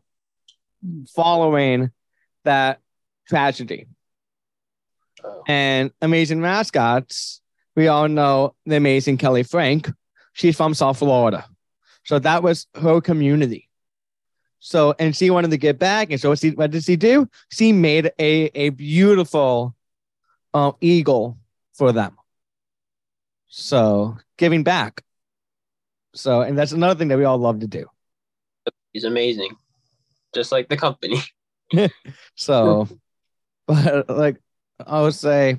[1.13, 1.91] following
[2.43, 2.79] that
[3.27, 3.87] tragedy.
[5.47, 7.41] And amazing mascots,
[7.75, 9.89] we all know the amazing Kelly Frank.
[10.33, 11.45] She's from South Florida.
[12.03, 13.69] So that was her community.
[14.59, 16.11] So, and she wanted to get back.
[16.11, 17.27] And so, what did she do?
[17.51, 19.75] She made a, a beautiful
[20.53, 21.37] um, eagle
[21.73, 22.17] for them.
[23.47, 25.03] So giving back.
[26.13, 27.87] So, and that's another thing that we all love to do.
[28.93, 29.55] He's amazing,
[30.33, 31.21] just like the company.
[32.35, 32.87] so,
[33.67, 34.37] but like
[34.85, 35.57] I would say,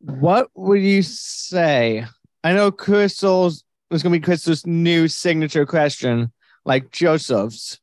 [0.00, 2.06] what would you say?
[2.44, 6.32] I know Crystal's was going to be Crystal's new signature question,
[6.64, 7.80] like Joseph's.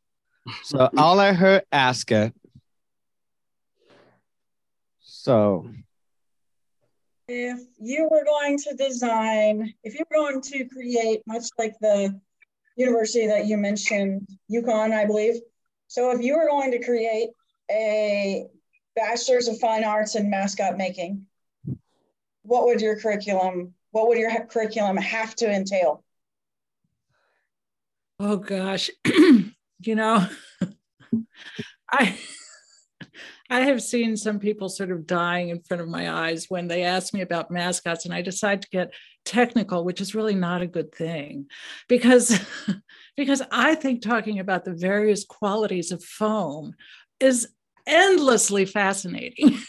[0.64, 2.34] So I'll let her ask it.
[5.02, 5.70] So,
[7.28, 12.20] if you were going to design, if you were going to create, much like the
[12.76, 15.36] university that you mentioned, UConn, I believe.
[15.88, 17.30] So, if you were going to create
[17.70, 18.46] a
[18.96, 21.26] bachelor's of fine arts in mascot making,
[22.44, 23.74] what would your curriculum?
[23.92, 26.04] What would your curriculum have to entail?
[28.20, 30.28] Oh gosh, you know,
[31.92, 32.18] I
[33.50, 36.84] I have seen some people sort of dying in front of my eyes when they
[36.84, 38.94] ask me about mascots, and I decide to get
[39.26, 41.48] technical, which is really not a good thing,
[41.88, 42.40] because
[43.18, 46.74] because I think talking about the various qualities of foam
[47.20, 47.48] is
[47.88, 49.60] endlessly fascinating.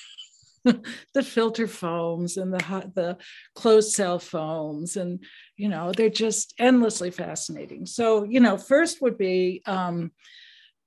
[1.15, 3.19] the filter foams and the hot, the
[3.55, 5.23] closed cell foams and
[5.59, 10.11] you know they're just endlessly fascinating so you know first would be um,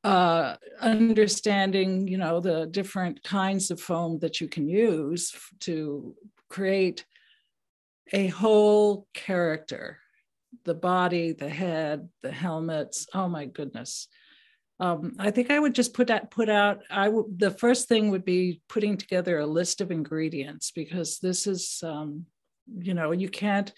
[0.07, 6.15] uh, understanding, you know, the different kinds of foam that you can use to
[6.49, 7.05] create
[8.13, 9.99] a whole character,
[10.65, 13.07] the body, the head, the helmets.
[13.13, 14.07] Oh my goodness.
[14.79, 16.81] Um, I think I would just put that put out.
[16.89, 21.47] I would the first thing would be putting together a list of ingredients because this
[21.47, 22.25] is, um,
[22.77, 23.71] you know, you can't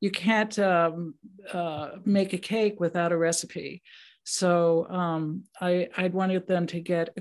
[0.00, 1.14] you can't um,
[1.52, 3.82] uh, make a cake without a recipe.
[4.24, 7.16] So um, I, I'd wanted them to get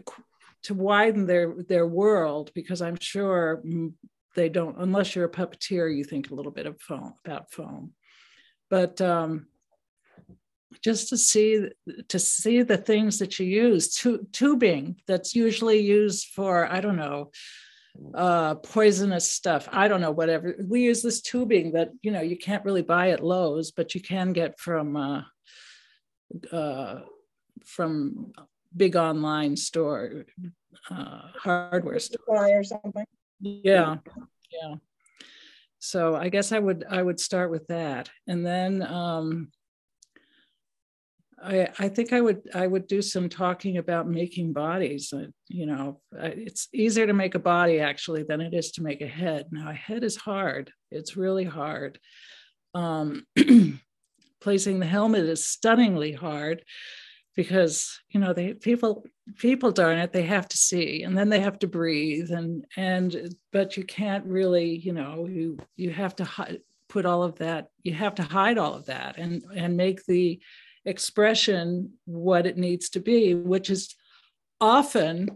[0.63, 3.61] to widen their their world because I'm sure
[4.35, 7.93] they don't unless you're a puppeteer you think a little bit of foam about foam,
[8.69, 9.47] but um,
[10.81, 11.67] just to see
[12.07, 16.97] to see the things that you use tu- tubing that's usually used for I don't
[16.97, 17.31] know
[18.15, 20.55] uh poisonous stuff i don't know whatever.
[20.65, 23.99] We use this tubing that you know you can't really buy at lowes but you
[23.99, 25.23] can get from uh
[26.51, 27.01] uh,
[27.65, 28.31] from
[28.75, 30.25] big online store
[30.89, 32.19] uh, hardware store.
[32.29, 33.05] Or something.
[33.41, 33.97] Yeah,
[34.51, 34.75] yeah.
[35.79, 39.51] So I guess I would I would start with that, and then um,
[41.43, 45.11] I I think I would I would do some talking about making bodies.
[45.11, 49.01] Uh, you know, it's easier to make a body actually than it is to make
[49.01, 49.47] a head.
[49.51, 50.71] Now a head is hard.
[50.91, 51.99] It's really hard.
[52.75, 53.25] Um,
[54.41, 56.63] placing the helmet is stunningly hard
[57.35, 59.03] because you know they people
[59.37, 63.35] people darn it they have to see and then they have to breathe and and
[63.51, 66.57] but you can't really you know you you have to hi-
[66.89, 70.39] put all of that you have to hide all of that and and make the
[70.85, 73.95] expression what it needs to be which is
[74.59, 75.27] often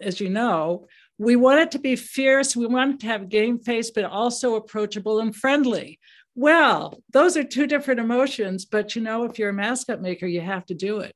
[0.00, 0.86] as you know
[1.18, 4.54] we want it to be fierce we want it to have game face but also
[4.54, 5.98] approachable and friendly
[6.36, 10.40] well, those are two different emotions, but you know, if you're a mascot maker, you
[10.40, 11.14] have to do it.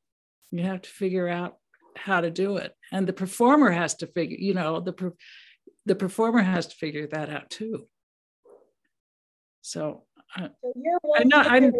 [0.53, 1.57] You have to figure out
[1.99, 2.75] how to do it.
[2.93, 5.13] And the performer has to figure, you know, the
[5.87, 7.87] the performer has to figure that out too.
[9.63, 10.05] So,
[10.37, 11.73] uh, so year one I'm not, I'm,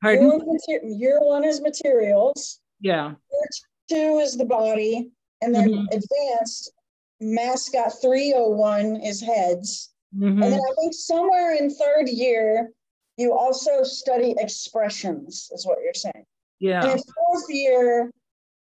[0.00, 0.22] pardon?
[0.22, 2.60] Year one, year one is materials.
[2.80, 3.08] Yeah.
[3.08, 3.48] Year
[3.88, 5.10] two is the body.
[5.40, 5.84] And then mm-hmm.
[5.86, 6.72] advanced
[7.20, 9.92] mascot 301 is heads.
[10.16, 10.42] Mm-hmm.
[10.42, 12.70] And then I think somewhere in third year,
[13.16, 16.24] you also study expressions, is what you're saying.
[16.58, 16.82] Yeah.
[16.82, 18.10] And in fourth year,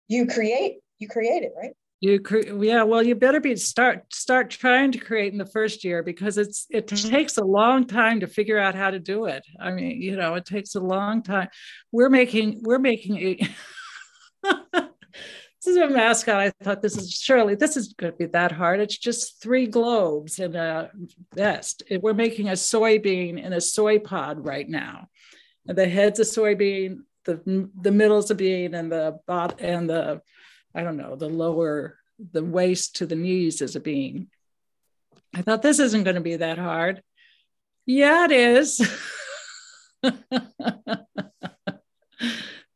[0.07, 1.73] you create, you create it, right?
[2.01, 5.83] You cre- yeah, well, you better be start start trying to create in the first
[5.83, 7.09] year because it's it mm-hmm.
[7.09, 9.43] takes a long time to figure out how to do it.
[9.59, 11.47] I mean, you know, it takes a long time.
[11.91, 13.49] We're making we're making a
[14.73, 16.39] this is a mascot.
[16.39, 18.81] I thought this is surely this is going to be that hard.
[18.81, 20.91] It's just three globes and a
[21.33, 21.83] vest.
[21.89, 25.07] We're making a soybean in a soy pod right now.
[25.67, 30.21] And the head's a soybean, the the middle's a bean, and the bot and the
[30.73, 31.97] I don't know, the lower,
[32.31, 34.27] the waist to the knees is a bean.
[35.33, 37.01] I thought this isn't going to be that hard.
[37.85, 38.81] Yeah, it is.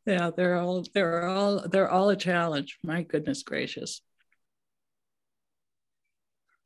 [0.06, 2.78] yeah, they're all they're all they're all a challenge.
[2.84, 4.02] My goodness gracious.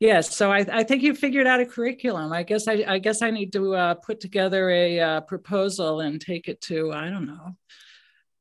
[0.03, 2.33] Yes, so I, I think you figured out a curriculum.
[2.33, 6.19] I guess I, I guess I need to uh, put together a uh, proposal and
[6.19, 7.55] take it to I don't know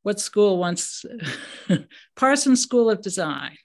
[0.01, 1.05] what school wants
[2.17, 3.55] Parsons School of Design.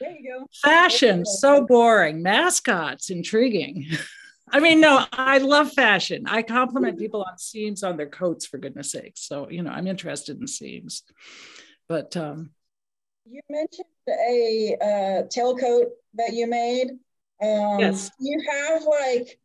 [0.00, 0.46] There you go.
[0.62, 2.22] Fashion, so boring.
[2.22, 3.84] Mascots, intriguing.
[4.50, 6.24] I mean, no, I love fashion.
[6.26, 9.28] I compliment people on seams on their coats, for goodness sakes.
[9.28, 11.02] So, you know, I'm interested in seams.
[11.86, 12.52] But um,
[13.28, 16.92] You mentioned a uh, tailcoat that you made.
[17.42, 18.10] Um, Yes.
[18.18, 19.38] You have like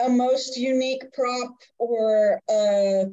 [0.00, 3.06] a most unique prop or a,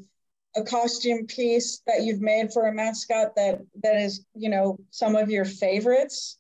[0.56, 5.16] a costume piece that you've made for a mascot that that is, you know, some
[5.16, 6.38] of your favorites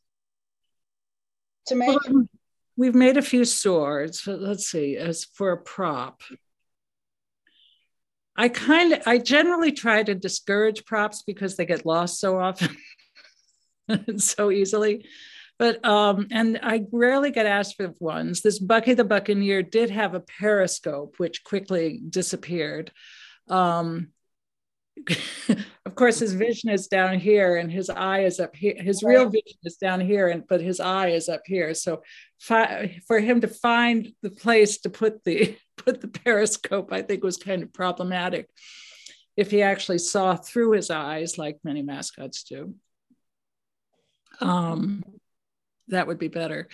[1.68, 1.88] to make.
[1.88, 2.26] well,
[2.78, 4.26] we've made a few swords.
[4.26, 6.22] Let's see, as for a prop.
[8.36, 12.70] I kind of, I generally try to discourage props because they get lost so often
[14.18, 15.06] so easily.
[15.60, 18.42] But um, and I rarely get asked for ones.
[18.42, 22.92] This Bucky the Buccaneer did have a periscope, which quickly disappeared.
[23.50, 24.12] Um,
[25.86, 28.76] of course, his vision is down here, and his eye is up here.
[28.78, 31.74] His real vision is down here, and but his eye is up here.
[31.74, 32.04] So,
[32.40, 37.22] fi- for him to find the place to put the put the periscope, I think
[37.22, 38.48] was kind of problematic.
[39.36, 42.76] If he actually saw through his eyes, like many mascots do,
[44.42, 45.04] um,
[45.90, 46.68] that would be better.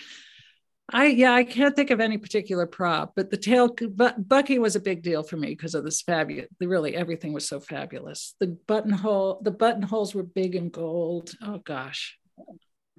[0.88, 4.76] I yeah, I can't think of any particular prop, but the tail but Bucky was
[4.76, 6.46] a big deal for me because of this fabulous.
[6.60, 8.34] Really, everything was so fabulous.
[8.38, 11.32] The buttonhole, the buttonholes were big and gold.
[11.42, 12.16] Oh gosh,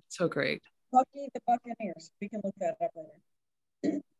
[0.09, 0.61] so great.
[0.91, 2.11] Bucky the Buccaneers.
[2.19, 4.01] We can look that up later.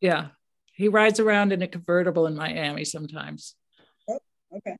[0.00, 0.28] Yeah,
[0.74, 3.56] he rides around in a convertible in Miami sometimes.
[4.08, 4.20] Oh,
[4.56, 4.76] okay.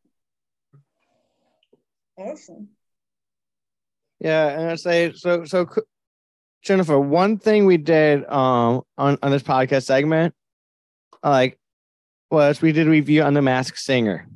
[2.16, 2.68] Awesome.
[4.20, 5.44] Yeah, and I say so.
[5.44, 5.82] So, c-
[6.68, 10.34] Jennifer, one thing we did um on on this podcast segment,
[11.24, 11.58] like,
[12.30, 14.28] was we did a review on the Masked Singer.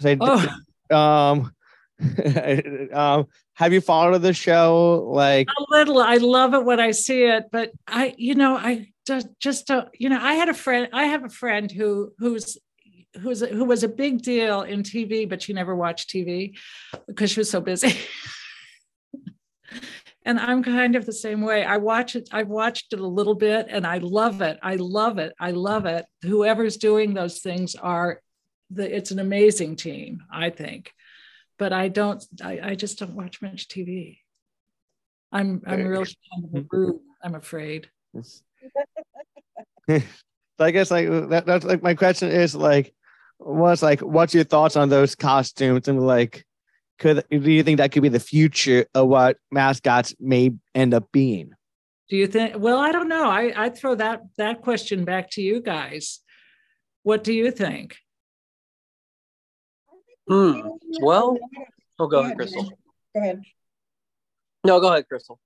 [0.00, 1.52] So, Oh, um,
[2.94, 5.06] um, have you followed the show?
[5.06, 5.98] Like, a little.
[5.98, 9.90] I love it when I see it, but I, you know, I just just don't.
[9.92, 10.88] You know, I had a friend.
[10.94, 12.56] I have a friend who who's
[13.20, 16.56] who's who was a big deal in TV, but she never watched TV
[17.06, 17.94] because she was so busy.
[20.24, 21.64] and I'm kind of the same way.
[21.64, 22.28] I watch it.
[22.32, 24.58] I've watched it a little bit, and I love it.
[24.62, 25.32] I love it.
[25.40, 26.04] I love it.
[26.22, 28.20] Whoever's doing those things are.
[28.70, 30.92] The, it's an amazing team, I think,
[31.58, 32.24] but I don't.
[32.42, 34.18] I, I just don't watch much TV.
[35.30, 36.92] I'm I'm Very real kind of a
[37.22, 37.90] I'm afraid.
[39.88, 40.02] so
[40.58, 42.94] I guess like that, that's like my question is like,
[43.38, 46.44] what's like, what's your thoughts on those costumes and like,
[47.02, 51.10] could do you think that could be the future of what mascots may end up
[51.12, 51.50] being?
[52.08, 52.54] Do you think?
[52.56, 53.28] Well, I don't know.
[53.28, 56.20] I I throw that that question back to you guys.
[57.02, 57.96] What do you think?
[60.28, 60.60] Hmm.
[61.00, 61.36] Well,
[61.98, 62.70] oh, go ahead, Crystal.
[63.14, 63.42] Go ahead.
[64.64, 65.40] No, go ahead, Crystal.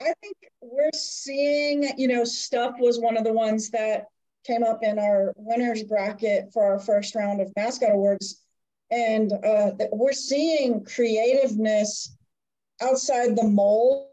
[0.00, 4.06] I think we're seeing, you know, stuff was one of the ones that
[4.46, 8.42] came up in our winners bracket for our first round of mascot awards.
[8.90, 12.16] And uh, we're seeing creativeness
[12.80, 14.08] outside the mold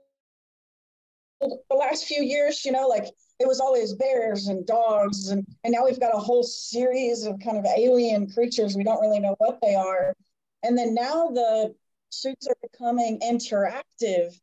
[1.42, 3.06] the last few years, you know, like
[3.40, 7.40] it was always bears and dogs, and, and now we've got a whole series of
[7.44, 8.76] kind of alien creatures.
[8.76, 10.16] We don't really know what they are.
[10.64, 11.76] And then now the
[12.10, 14.40] suits are becoming interactive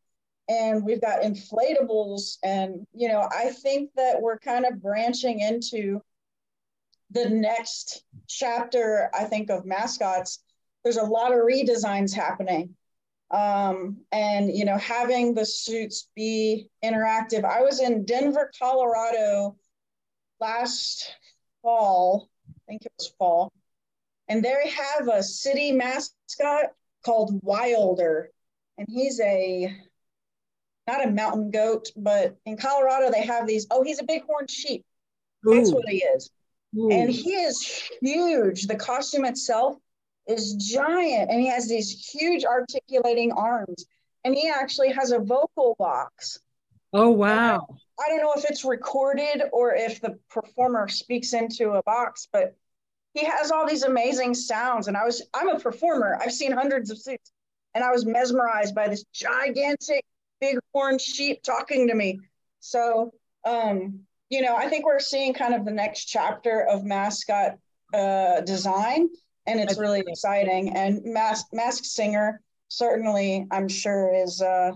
[0.49, 6.03] and we've got inflatables and you know i think that we're kind of branching into
[7.13, 10.43] the next chapter i think of mascots
[10.85, 12.75] there's a lot of redesigns happening
[13.31, 19.57] um, and you know having the suits be interactive i was in denver colorado
[20.41, 21.15] last
[21.63, 23.53] fall i think it was fall
[24.29, 26.73] and they have a city mascot
[27.05, 28.31] called Wilder,
[28.79, 29.77] and he's a
[30.87, 33.67] not a mountain goat, but in Colorado they have these.
[33.71, 34.85] Oh, he's a bighorn sheep.
[35.43, 35.75] That's Ooh.
[35.75, 36.31] what he is,
[36.75, 37.63] And he is
[38.01, 38.67] huge.
[38.67, 39.77] The costume itself
[40.27, 43.85] is giant, and he has these huge articulating arms,
[44.25, 46.39] and he actually has a vocal box.
[46.93, 47.67] oh wow.
[48.01, 52.57] I don't know if it's recorded or if the performer speaks into a box, but
[53.15, 54.89] he has all these amazing sounds.
[54.89, 56.19] And I was, I'm a performer.
[56.21, 57.33] I've seen hundreds of suits,
[57.75, 60.05] and I was mesmerized by this gigantic
[60.41, 62.21] bighorn sheep talking to me.
[62.61, 63.13] So,
[63.45, 64.01] um,
[64.33, 67.59] you know, I think we're seeing kind of the next chapter of mascot
[67.93, 69.11] uh, design,
[69.47, 70.75] and it's really exciting.
[70.75, 74.73] And Mask Mask Singer certainly, I'm sure, is uh,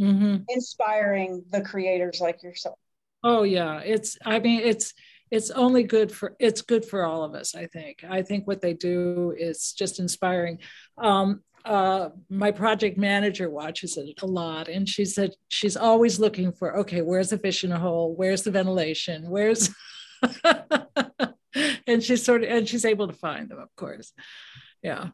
[0.00, 2.78] hmm inspiring the creators like yourself.
[3.22, 4.16] Oh yeah, it's.
[4.24, 4.94] I mean, it's
[5.30, 7.54] it's only good for it's good for all of us.
[7.54, 8.04] I think.
[8.08, 10.60] I think what they do is just inspiring.
[10.96, 16.52] Um, uh, my project manager watches it a lot, and she said she's always looking
[16.52, 18.14] for okay, where's the fish in a hole?
[18.14, 19.28] Where's the ventilation?
[19.30, 19.70] Where's
[21.86, 24.12] and she's sort of and she's able to find them, of course.
[24.82, 25.08] Yeah.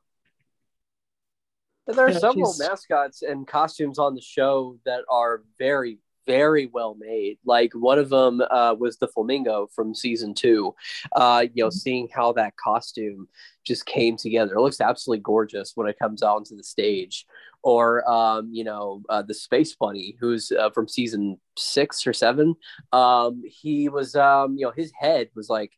[1.86, 5.99] And there are Yeah, several she's- mascots and costumes on the show that are very,
[6.29, 7.39] very well made.
[7.45, 10.74] Like one of them uh, was the flamingo from season two.
[11.16, 13.29] Uh, you know, seeing how that costume
[13.64, 14.55] just came together.
[14.55, 17.26] It looks absolutely gorgeous when it comes out onto the stage.
[17.62, 22.55] Or, um, you know, uh, the space bunny, who's uh, from season six or seven.
[22.93, 25.72] Um, he was, um, you know, his head was like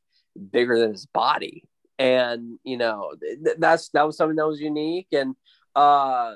[0.52, 1.64] bigger than his body,
[1.98, 5.36] and you know, th- that's that was something that was unique and
[5.76, 6.34] uh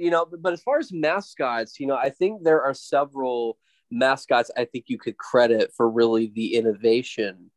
[0.00, 3.58] you know but, as far as mascots you know i think there are several
[3.90, 7.50] mascots i think you could credit for really the innovation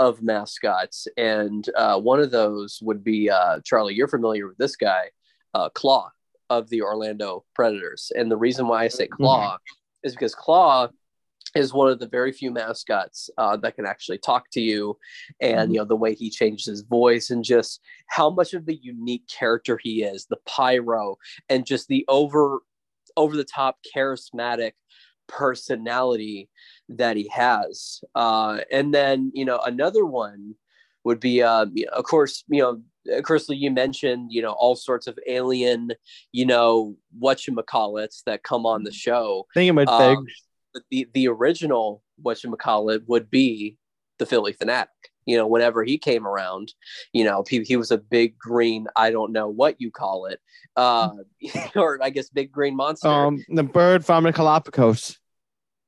[0.00, 1.06] of mascots.
[1.18, 5.10] And uh, one of those would be uh, charlie you're familiar with this guy
[5.52, 6.10] uh, claw
[6.48, 8.10] of the orlando predators.
[8.16, 9.58] And the reason why i say claw
[10.02, 10.88] is because claw
[11.54, 14.96] is one of the very few mascots uh, that can actually talk to you
[15.40, 18.78] and you know the way he changes his voice and just how much of the
[18.82, 21.16] unique character he is the pyro
[21.48, 22.60] and just the over
[23.16, 24.72] over the top charismatic
[25.26, 26.48] personality
[26.88, 28.02] that he has.
[28.14, 30.54] Uh, and then you know another one
[31.04, 32.80] would be um, of course you know
[33.22, 35.92] Crystal, you mentioned, you know, all sorts of alien,
[36.32, 39.46] you know, whatchamacallits that come on the show.
[39.54, 39.88] Thinking about
[40.18, 40.26] Um,
[40.90, 43.76] the the original whatchamacallit would be
[44.18, 44.86] the Phillie Phanatic.
[45.26, 46.72] You know, whenever he came around,
[47.12, 50.40] you know, he, he was a big green, I don't know what you call it,
[50.76, 51.10] uh,
[51.76, 53.08] or I guess big green monster.
[53.08, 55.18] Um, the bird from the Galapagos.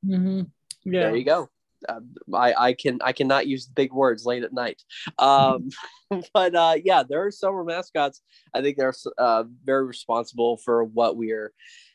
[0.05, 0.51] Mhm.
[0.85, 1.01] Yeah.
[1.01, 1.49] There you go.
[1.89, 2.01] Uh,
[2.33, 4.83] I, I can I cannot use big words late at night.
[5.19, 5.71] Um,
[6.35, 8.21] but uh, yeah, there are several mascots.
[8.55, 11.53] I think they're uh, very responsible for what we are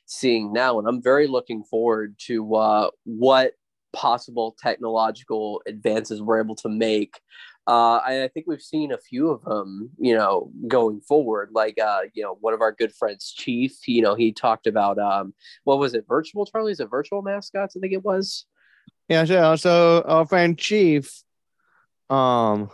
[0.08, 3.54] seeing now, and I'm very looking forward to uh, what
[3.94, 7.20] possible technological advances we're able to make.
[7.68, 11.50] Uh, and I think we've seen a few of them, you know, going forward.
[11.52, 13.86] Like, uh, you know, one of our good friends, Chief.
[13.88, 15.34] You know, he talked about um,
[15.66, 16.72] what was it, virtual Charlie?
[16.72, 17.76] Is it virtual mascots?
[17.76, 18.46] I think it was.
[19.10, 21.12] Yeah, so, so our friend Chief,
[22.10, 22.70] um,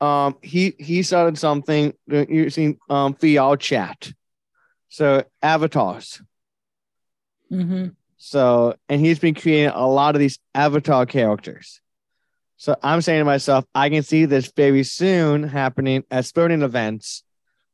[0.00, 4.12] um, he he started something using um VR chat,
[4.88, 6.20] so avatars.
[7.50, 7.94] Mhm.
[8.18, 11.80] So, and he's been creating a lot of these avatar characters.
[12.56, 17.22] So I'm saying to myself, I can see this very soon happening at sporting events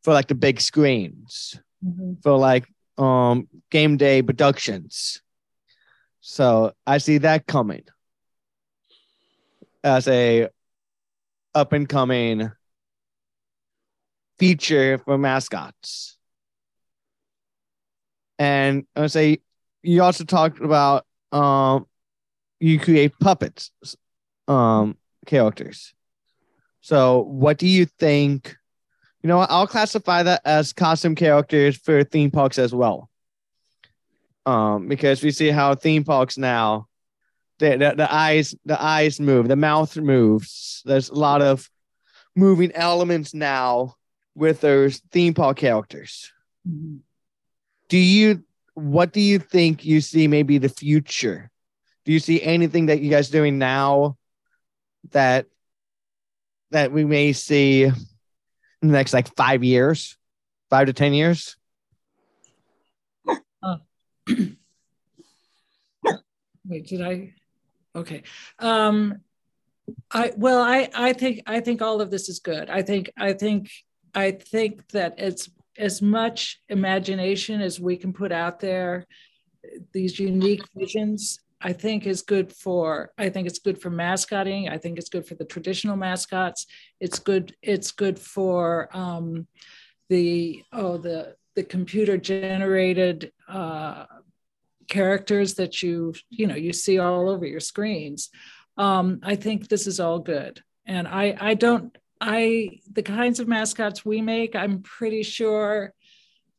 [0.03, 2.21] for like the big screens, Mhm.
[2.23, 2.67] for like
[2.99, 5.23] um game day productions.
[6.21, 7.85] So I see that coming
[9.85, 10.49] as a
[11.55, 12.51] up and coming
[14.39, 16.19] feature for mascots.
[18.39, 19.39] And I would say
[19.83, 21.87] you also talked about um
[22.61, 23.71] you create puppets
[24.49, 25.95] um characters.
[26.81, 28.57] So what do you think?
[29.23, 33.09] You know, I'll classify that as costume characters for theme parks as well.
[34.45, 36.89] Um, because we see how theme parks now
[37.61, 40.83] the, the, the eyes the eyes move, the mouth moves.
[40.85, 41.71] There's a lot of
[42.35, 43.95] moving elements now
[44.35, 46.33] with those theme park characters
[46.67, 47.01] Mhm.
[47.89, 48.43] do you
[48.75, 51.51] what do you think you see maybe the future
[52.05, 54.17] do you see anything that you guys doing now
[55.11, 55.47] that
[56.71, 57.93] that we may see in
[58.81, 60.17] the next like five years
[60.71, 61.57] five to ten years
[66.65, 67.35] Wait, did I?
[67.95, 68.23] Okay.
[68.59, 69.21] Um,
[70.11, 72.71] I well, I I think I think all of this is good.
[72.71, 73.71] I think I think
[74.15, 79.07] I think that it's as much imagination as we can put out there,
[79.93, 84.69] these unique visions, I think is good for I think it's good for mascotting.
[84.69, 86.67] I think it's good for the traditional mascots.
[87.01, 89.47] It's good, it's good for um,
[90.09, 94.07] the oh the the computer generated uh,
[94.89, 98.29] characters that you you know you see all over your screens
[98.77, 103.49] um, i think this is all good and i i don't i the kinds of
[103.49, 105.93] mascots we make i'm pretty sure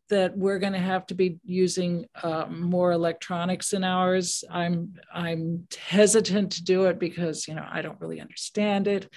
[0.10, 4.44] that we're going to have to be using uh, more electronics in ours.
[4.52, 9.10] I'm i'm hesitant to do it because you know i don't really understand it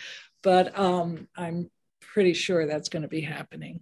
[0.43, 1.71] but um, i'm
[2.17, 3.81] pretty sure that's going to be happening.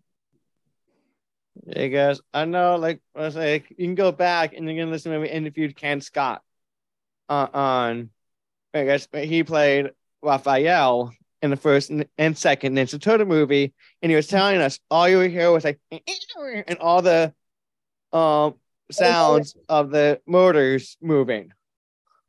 [1.69, 4.91] Hey guys, I know like I was like you can go back and you can
[4.91, 6.43] listen to me interviewed Ken Scott
[7.29, 8.11] uh, on
[8.75, 11.13] I guess he played Raphael
[11.45, 15.19] in the first and second Ninja Turtle movie, and he was telling us all you
[15.19, 17.33] would hear was like and all the
[18.13, 18.55] um
[18.91, 21.53] sounds of the motors moving.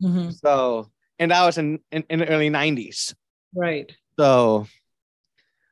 [0.04, 0.32] Mm-hmm.
[0.32, 3.16] So and that was in, in, in the early 90s.
[3.54, 3.96] Right.
[4.20, 4.68] So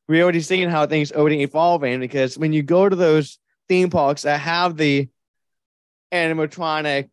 [0.08, 4.22] we already seeing how things already evolving because when you go to those theme parks
[4.22, 5.10] that have the
[6.14, 7.10] animatronic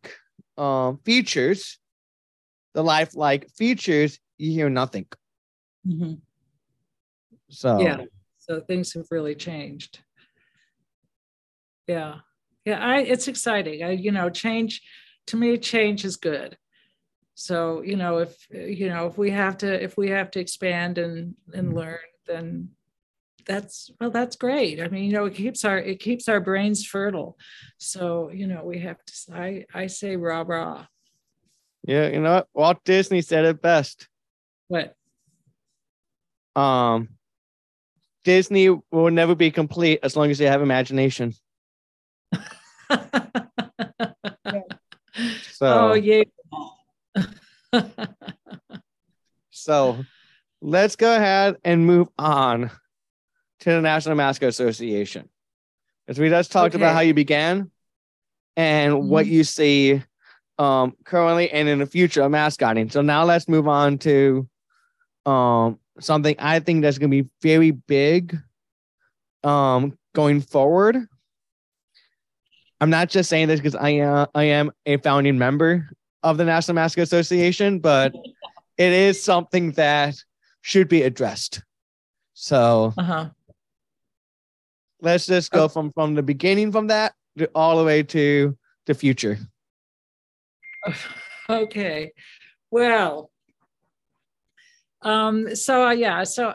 [0.57, 1.77] um, features,
[2.73, 5.07] the lifelike features, you hear nothing.
[5.87, 6.13] Mm-hmm.
[7.49, 8.05] So yeah,
[8.37, 9.99] so things have really changed.
[11.87, 12.19] Yeah,
[12.65, 13.83] yeah, I it's exciting.
[13.83, 14.81] I you know change
[15.27, 16.57] to me change is good.
[17.33, 20.97] So you know if you know if we have to if we have to expand
[20.97, 22.69] and and learn, then
[23.45, 26.85] that's well that's great i mean you know it keeps our it keeps our brains
[26.85, 27.37] fertile
[27.77, 30.85] so you know we have to i i say rah rah
[31.83, 34.07] yeah you know what walt disney said it best
[34.67, 34.95] what
[36.55, 37.07] um
[38.23, 41.33] disney will never be complete as long as you have imagination
[45.51, 46.23] so oh yeah
[49.51, 50.05] so
[50.61, 52.71] let's go ahead and move on
[53.59, 55.29] to the National Mascot Association.
[56.07, 56.77] As we just talked Okay.
[56.77, 57.69] about how you began
[58.57, 59.33] and what Mm-hmm.
[59.33, 60.01] you see
[60.57, 62.89] um, currently and in the future of mascotting.
[62.89, 64.47] So now let's move on to
[65.25, 68.37] um, something I think that's going to be very big
[69.43, 70.97] um, going forward.
[72.79, 75.89] I'm not just saying this because I uh, I am a founding member
[76.23, 78.13] of the National Mascot Association, but
[78.77, 80.15] it is something that
[80.61, 81.61] should be addressed.
[82.33, 83.29] So uh-huh
[85.01, 88.93] let's just go from from the beginning from that to all the way to the
[88.93, 89.37] future.
[91.49, 92.11] okay
[92.69, 93.30] well
[95.03, 96.53] um so uh, yeah so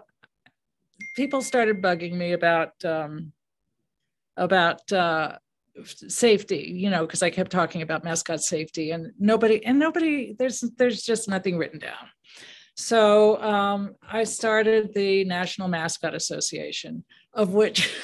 [1.15, 3.33] people started bugging me about um
[4.37, 5.37] about uh
[5.85, 10.61] safety you know because i kept talking about mascot safety and nobody and nobody there's
[10.77, 12.07] there's just nothing written down.
[12.75, 17.95] So um i started the national mascot association of which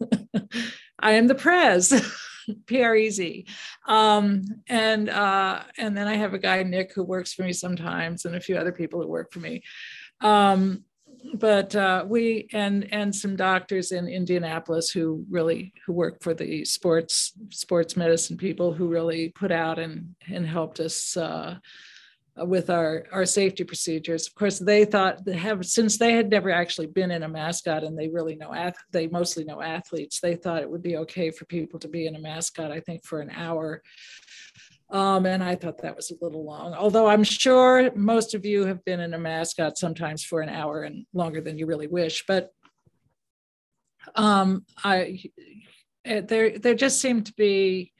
[0.98, 1.92] i am the prez
[2.66, 3.46] p-r-e-z
[3.86, 8.24] um, and uh, and then I have a guy Nick who works for me sometimes,
[8.24, 9.62] and a few other people who work for me.
[10.20, 10.84] Um,
[11.34, 16.64] but uh, we and and some doctors in Indianapolis who really who work for the
[16.64, 21.16] sports sports medicine people who really put out and and helped us.
[21.16, 21.56] Uh,
[22.36, 26.50] with our our safety procedures of course they thought they have since they had never
[26.50, 30.34] actually been in a mascot and they really know ath- they mostly know athletes they
[30.34, 33.20] thought it would be okay for people to be in a mascot i think for
[33.20, 33.80] an hour
[34.90, 38.66] um, and I thought that was a little long, although I'm sure most of you
[38.66, 42.24] have been in a mascot sometimes for an hour and longer than you really wish.
[42.28, 42.50] But
[44.14, 45.22] um, I,
[46.04, 47.93] eh, there, there just seemed to be,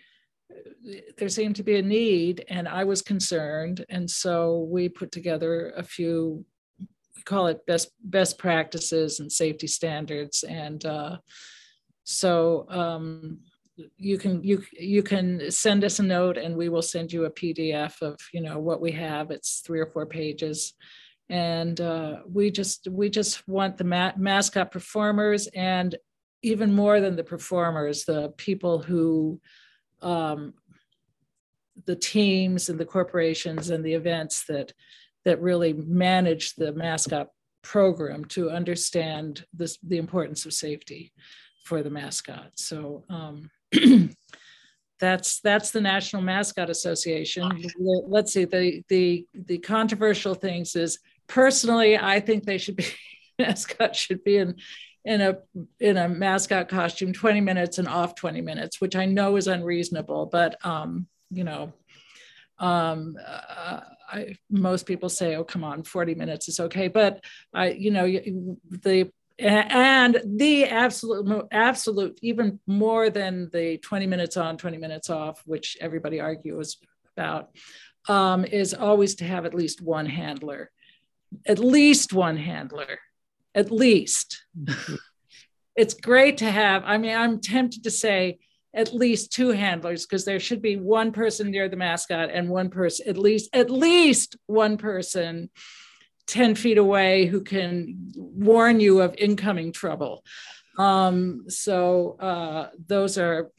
[1.17, 5.73] there seemed to be a need, and I was concerned, and so we put together
[5.77, 6.45] a few,
[6.79, 11.19] we call it best best practices and safety standards, and uh,
[12.05, 12.67] so.
[12.69, 13.41] Um,
[13.97, 17.31] you can you you can send us a note and we will send you a
[17.31, 20.75] pdf of you know what we have it's three or four pages
[21.29, 25.97] and uh, we just we just want the ma- mascot performers and
[26.43, 29.41] even more than the performers the people who
[30.05, 30.55] um,
[31.87, 34.73] the teams and the corporations and the events that
[35.25, 37.29] that really manage the mascot
[37.63, 41.13] program to understand this the importance of safety
[41.65, 43.51] for the mascot so um,
[45.01, 47.63] that's that's the National Mascot Association.
[47.79, 52.87] Let's see the the the controversial things is personally, I think they should be
[53.39, 54.57] mascot should be in
[55.05, 55.39] in a
[55.81, 60.27] in a mascot costume 20 minutes and off 20 minutes which i know is unreasonable
[60.27, 61.73] but um you know
[62.59, 63.81] um uh,
[64.11, 68.07] I, most people say oh come on 40 minutes is okay but i you know
[68.07, 75.43] the and the absolute absolute even more than the 20 minutes on 20 minutes off
[75.45, 76.79] which everybody argues
[77.17, 77.51] about
[78.07, 80.71] um, is always to have at least one handler
[81.47, 83.01] at least one handler
[83.55, 84.45] at least.
[85.77, 88.39] it's great to have, I mean, I'm tempted to say
[88.75, 92.71] at least two handlers because there should be one person near the mascot and one
[92.71, 95.51] person, at least, at least one person
[96.27, 100.25] 10 feet away who can warn you of incoming trouble.
[100.79, 103.51] Um, so uh, those are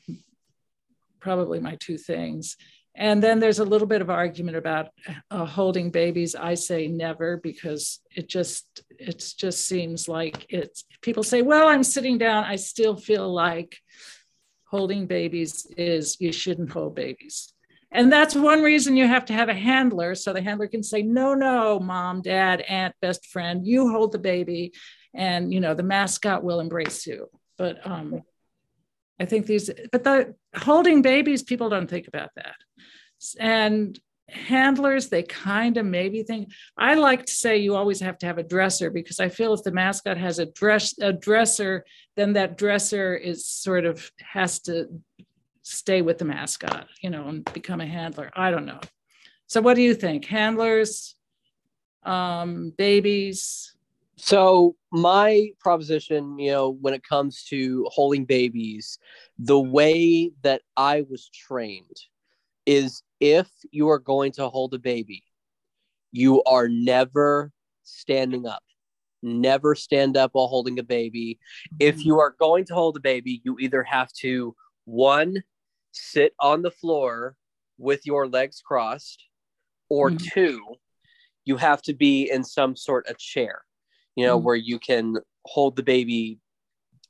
[1.20, 2.58] probably my two things.
[2.98, 4.88] And then there's a little bit of argument about
[5.30, 6.34] uh, holding babies.
[6.34, 11.84] I say never because it just it just seems like it's people say, well, I'm
[11.84, 12.46] sitting down.
[12.46, 13.78] I still feel like
[14.66, 17.54] holding babies is you shouldn't hold babies.
[17.92, 21.02] And that's one reason you have to have a handler so the handler can say,
[21.02, 24.74] no, no, mom, dad, aunt, best friend, you hold the baby,
[25.14, 27.30] and you know the mascot will embrace you.
[27.58, 28.24] But um,
[29.20, 32.56] I think these, but the holding babies, people don't think about that.
[33.40, 33.98] And
[34.30, 38.38] handlers, they kind of maybe think, I like to say you always have to have
[38.38, 41.86] a dresser because I feel if the mascot has a dress, a dresser,
[42.16, 44.88] then that dresser is sort of has to
[45.62, 48.32] stay with the mascot, you know, and become a handler.
[48.36, 48.80] I don't know.
[49.48, 50.26] So what do you think?
[50.26, 51.16] Handlers,
[52.04, 53.75] um, babies,
[54.18, 58.98] so my proposition, you know, when it comes to holding babies,
[59.38, 62.00] the way that I was trained
[62.66, 65.24] is if you are going to hold a baby,
[66.12, 67.52] you are never
[67.84, 68.64] standing up.
[69.22, 71.40] Never stand up while holding a baby.
[71.80, 74.56] If you are going to hold a baby, you either have to
[74.86, 75.44] one
[75.92, 77.36] sit on the floor
[77.78, 79.24] with your legs crossed
[79.90, 80.26] or mm-hmm.
[80.32, 80.76] two
[81.46, 83.65] you have to be in some sort of chair
[84.16, 84.46] you know, mm-hmm.
[84.46, 86.40] where you can hold the baby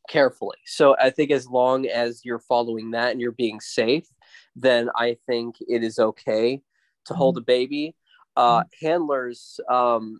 [0.09, 0.57] carefully.
[0.65, 4.07] So I think as long as you're following that and you're being safe,
[4.55, 6.61] then I think it is okay
[7.05, 7.17] to mm-hmm.
[7.17, 7.95] hold a baby.
[8.35, 8.85] Uh, mm-hmm.
[8.85, 10.19] handlers, um,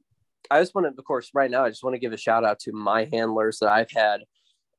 [0.50, 2.46] I just want to, of course, right now, I just want to give a shout
[2.46, 4.22] out to my handlers that I've had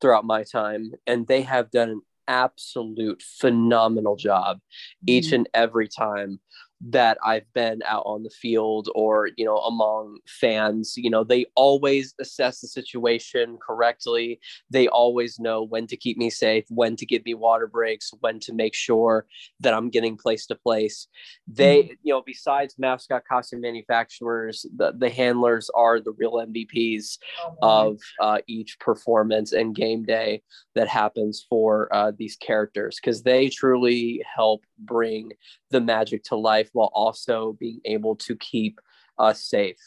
[0.00, 4.58] throughout my time, and they have done an absolute phenomenal job
[5.06, 5.36] each mm-hmm.
[5.36, 6.40] and every time
[6.80, 11.46] that I've been out on the field or, you know, among fans, you know, they
[11.54, 14.40] always assess the situation correctly.
[14.70, 18.40] They always know when to keep me safe, when to give me water breaks, when
[18.40, 19.26] to make sure
[19.60, 21.08] that I'm getting place to place.
[21.48, 21.92] They, mm-hmm.
[22.02, 27.18] you know, besides mascot costume manufacturers, the, the handlers are the real MVPs
[27.62, 30.42] oh, of uh, each performance and game day
[30.74, 35.32] that happens for uh, these characters because they truly help bring
[35.70, 38.80] the magic to life while also being able to keep
[39.18, 39.78] us safe.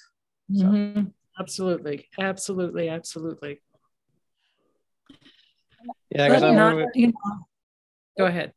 [0.54, 0.66] So.
[0.66, 1.04] Mm-hmm.
[1.40, 3.62] Absolutely, absolutely, absolutely.
[6.12, 7.14] Yeah, I not, you know,
[8.18, 8.52] go ahead.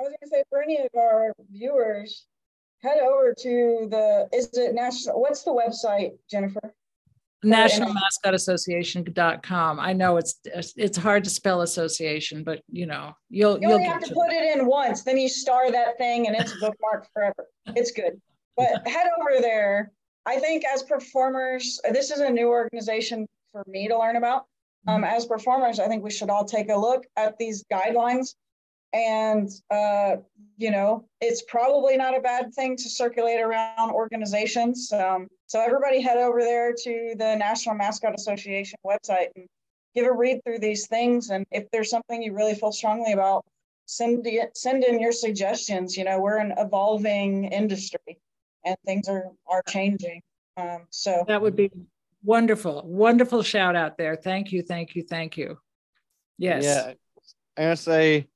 [0.00, 2.26] I was going to say for any of our viewers,
[2.82, 5.20] head over to the is it national?
[5.20, 6.74] What's the website, Jennifer?
[7.42, 9.80] National Mascot Association.com.
[9.80, 10.40] I know it's
[10.76, 14.30] it's hard to spell association, but you know, you'll you only have to, to put
[14.30, 17.46] it in once, then you star that thing and it's bookmarked forever.
[17.68, 18.20] It's good.
[18.56, 19.92] But head over there.
[20.26, 24.44] I think as performers, this is a new organization for me to learn about.
[24.86, 28.34] Um, as performers, I think we should all take a look at these guidelines
[28.92, 30.16] and uh,
[30.56, 36.00] you know it's probably not a bad thing to circulate around organizations um, so everybody
[36.00, 39.48] head over there to the national mascot association website and
[39.96, 41.30] give a read through these things.
[41.30, 43.44] And if there's something you really feel strongly about
[43.84, 45.96] send it, send in your suggestions.
[45.96, 48.20] You know we're an evolving industry
[48.64, 50.22] and things are are changing.
[50.56, 51.24] Um, so.
[51.26, 51.72] That would be
[52.22, 54.14] wonderful wonderful shout out there.
[54.14, 55.58] Thank you thank you thank you.
[56.38, 56.62] Yes.
[56.62, 56.92] Yeah.
[57.56, 58.28] I gotta say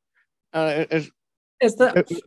[0.52, 1.10] uh, it's,
[1.60, 2.22] it's the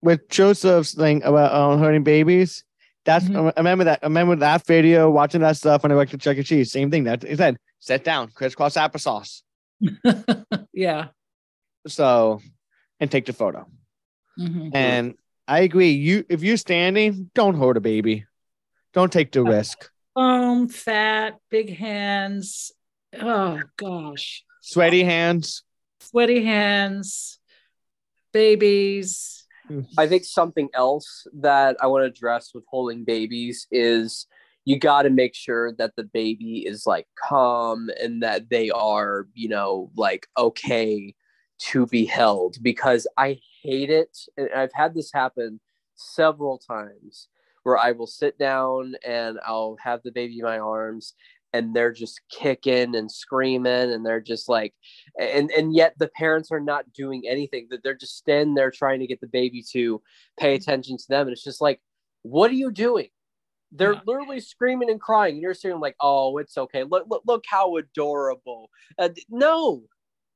[0.00, 2.64] with Joseph's thing about um, hurting babies.
[3.06, 3.46] That's mm-hmm.
[3.46, 4.00] I remember that.
[4.02, 6.42] I remember that video, watching that stuff when I worked at Chuck E.
[6.42, 6.70] Cheese.
[6.70, 7.04] Same thing.
[7.04, 9.42] That he said, "Sit down, crisscross applesauce."
[10.74, 11.08] yeah.
[11.86, 12.42] So,
[13.00, 13.66] and take the photo.
[14.38, 14.70] Mm-hmm.
[14.74, 15.14] And
[15.48, 15.92] I agree.
[15.92, 18.26] You, if you're standing, don't hold a baby.
[18.92, 19.88] Don't take the risk.
[20.14, 22.72] Um, fat, big hands.
[23.18, 24.44] Oh gosh.
[24.60, 25.62] Sweaty hands.
[26.00, 27.38] Sweaty hands
[28.36, 29.35] babies.
[29.98, 34.26] I think something else that I want to address with holding babies is,
[34.64, 39.28] you got to make sure that the baby is like calm and that they are,
[39.32, 41.14] you know, like okay
[41.58, 44.18] to be held because I hate it.
[44.36, 45.60] And I've had this happen
[45.94, 47.28] several times
[47.62, 51.14] where I will sit down and I'll have the baby in my arms
[51.56, 54.74] and they're just kicking and screaming and they're just like
[55.18, 59.00] and and yet the parents are not doing anything that they're just standing there trying
[59.00, 60.00] to get the baby to
[60.38, 61.26] pay attention to them.
[61.26, 61.80] And it's just like
[62.22, 63.08] what are you doing?
[63.72, 64.00] They're Yeah.
[64.06, 65.34] literally screaming and crying.
[65.34, 66.84] And you're sitting like oh it's okay.
[66.84, 68.70] Look look, look how adorable.
[68.98, 69.82] Uh, no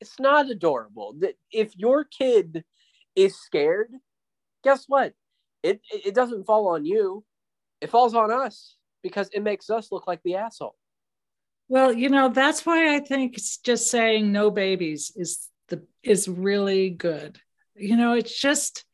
[0.01, 1.15] it's not adorable.
[1.53, 2.65] If your kid
[3.17, 3.93] is scared
[4.63, 5.15] guess what?
[5.63, 7.25] It it doesn't fall on you.
[7.81, 10.77] It falls on us because it makes us look like the asshole
[11.71, 16.27] Well, you know, that's why I think it's just saying no babies is the is
[16.27, 17.39] really good.
[17.77, 18.85] You know, it's just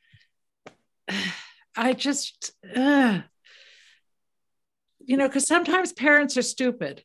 [1.76, 3.20] I just uh,
[5.00, 7.02] you know, because sometimes parents are stupid.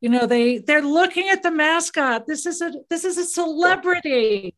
[0.00, 2.26] You know, they they're looking at the mascot.
[2.26, 4.54] This is a this is a celebrity.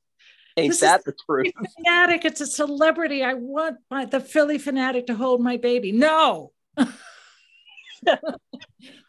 [0.57, 1.53] Ain't This is- that the truth?
[1.85, 2.25] Phanatic.
[2.25, 3.25] It's a celebrity.
[3.25, 5.91] I want my, the Phillie Phanatic to hold my baby.
[5.91, 6.53] No.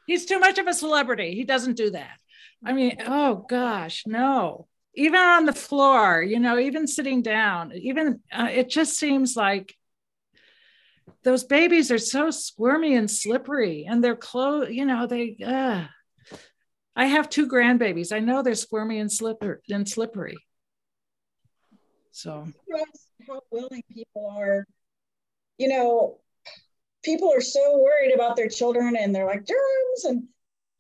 [0.08, 1.36] He's too much of a celebrity.
[1.36, 2.18] He doesn't do that.
[2.64, 4.68] I mean, oh gosh, no.
[4.94, 9.74] Even on the floor, you know, even sitting down, even uh, it just seems like
[11.24, 15.86] those babies are so squirmy and slippery and they're close, you know, they, uh,
[16.96, 18.12] I have two grandbabies.
[18.12, 20.38] I know they're squirmy and slipper and slippery.
[22.12, 22.48] So,
[23.28, 24.66] how willing people are.
[25.58, 26.20] You know,
[27.04, 30.24] people are so worried about their children and they're like germs and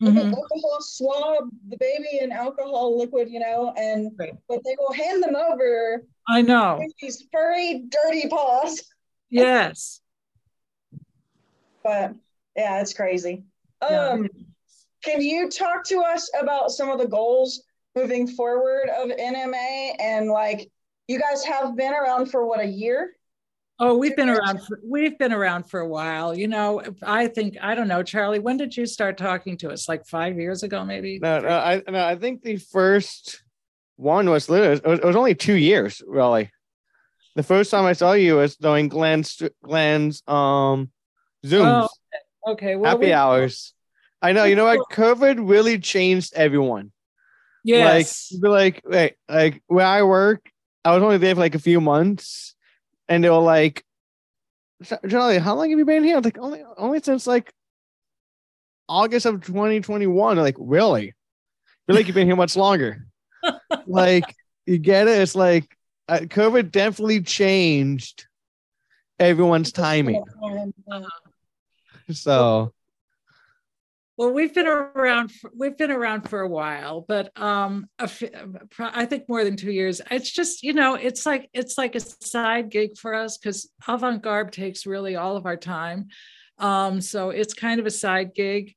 [0.01, 0.33] mhm.
[0.33, 4.33] alcohol swab the baby in alcohol liquid, you know, and Right.
[4.47, 6.77] but they will hand them over I know.
[6.79, 8.83] with these furry, dirty paws.
[9.33, 10.01] Yes.
[11.83, 12.15] But
[12.57, 13.45] yeah, it's crazy.
[13.81, 14.09] Yeah.
[14.09, 14.29] Um,
[15.03, 17.63] can you talk to us about some of the goals
[17.95, 20.69] moving forward of NMA and like
[21.07, 23.15] you guys have been around for what a year?
[23.83, 24.59] Oh, we've been around.
[24.63, 26.35] For, we've been around for a while.
[26.35, 28.37] You know, I think I don't know, Charlie.
[28.37, 29.89] When did you start talking to us?
[29.89, 31.17] Like five years ago, maybe.
[31.19, 33.41] No, no, I no, I think the first
[33.95, 36.51] one was literally it was, it was only two years, really.
[37.35, 40.91] The first time I saw you was during Glenn's Glenn's um
[41.43, 41.87] Zooms,
[42.45, 42.75] Oh, Okay.
[42.75, 43.73] Well, happy we- hours.
[44.21, 44.91] I know, you know what?
[44.91, 46.91] COVID really changed everyone.
[47.63, 48.31] Yes.
[48.31, 50.47] Like, be like, wait, like where I work,
[50.85, 52.50] I was only there for like a few months,
[53.11, 53.83] and they were like,
[55.09, 56.15] Charlie, how long have you been here?
[56.15, 57.51] I was like, only, only since like
[58.87, 60.35] August of 2021.
[60.35, 61.13] They're like, really?
[61.85, 63.05] Feel like you've been here much longer.
[63.85, 64.23] like,
[64.65, 65.19] you get it?
[65.19, 68.27] It's like uh, COVID definitely changed
[69.19, 70.23] everyone's timing.
[72.11, 72.71] So,
[74.17, 75.31] Well, we've been around.
[75.31, 78.09] For, we've been around for a while, but um, a
[78.79, 80.01] I think more than two years.
[80.11, 84.21] It's just you know, it's like it's like a side gig for us because Avant
[84.21, 86.09] Garb takes really all of our time.
[86.57, 88.75] Um, so it's kind of a side gig.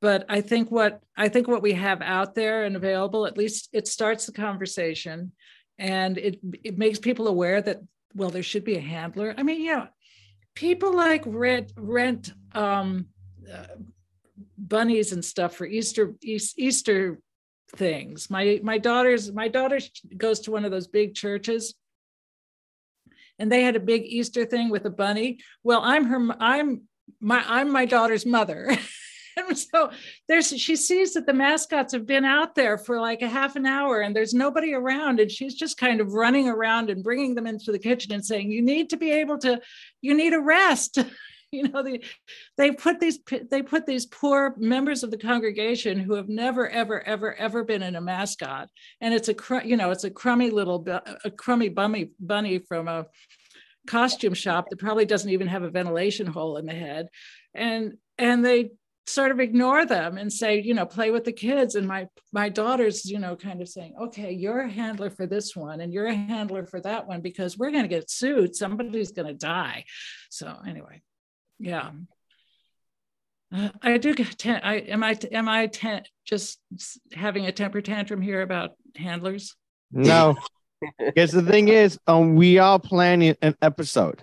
[0.00, 3.68] But I think what I think what we have out there and available, at least
[3.72, 5.32] it starts the conversation,
[5.78, 7.80] and it it makes people aware that
[8.14, 9.34] well, there should be a handler.
[9.36, 9.88] I mean, you know,
[10.54, 13.08] people like rent rent um,
[13.52, 13.66] uh,
[14.58, 17.18] bunnies and stuff for Easter Easter
[17.74, 18.30] things.
[18.30, 19.78] My my daughter's my daughter
[20.16, 21.74] goes to one of those big churches,
[23.38, 25.40] and they had a big Easter thing with a bunny.
[25.62, 26.82] Well, I'm her I'm
[27.20, 28.76] my I'm my daughter's mother.
[29.36, 29.90] And so
[30.28, 33.66] there's she sees that the mascots have been out there for like a half an
[33.66, 37.46] hour and there's nobody around and she's just kind of running around and bringing them
[37.46, 39.60] into the kitchen and saying you need to be able to
[40.00, 40.98] you need a rest
[41.62, 42.00] you know they
[42.56, 43.18] they put these
[43.50, 47.82] they put these poor members of the congregation who have never ever ever ever been
[47.82, 48.68] in a mascot.
[49.00, 49.34] And it's a
[49.64, 50.86] you know it's a crummy little
[51.24, 53.06] a crummy bummy bunny from a
[53.86, 57.08] costume shop that probably doesn't even have a ventilation hole in the head.
[57.54, 58.70] And and they
[59.08, 61.74] sort of ignore them and say you know play with the kids.
[61.74, 65.56] And my my daughter's you know kind of saying okay you're a handler for this
[65.56, 68.54] one and you're a handler for that one because we're going to get sued.
[68.54, 69.84] Somebody's going to die.
[70.28, 71.00] So anyway
[71.58, 71.90] yeah
[73.54, 76.58] uh, i do get ten, i am i am i ten, just
[77.12, 79.54] having a temper tantrum here about handlers
[79.92, 80.36] no.
[80.98, 84.22] Because the thing is, um, we are planning an episode.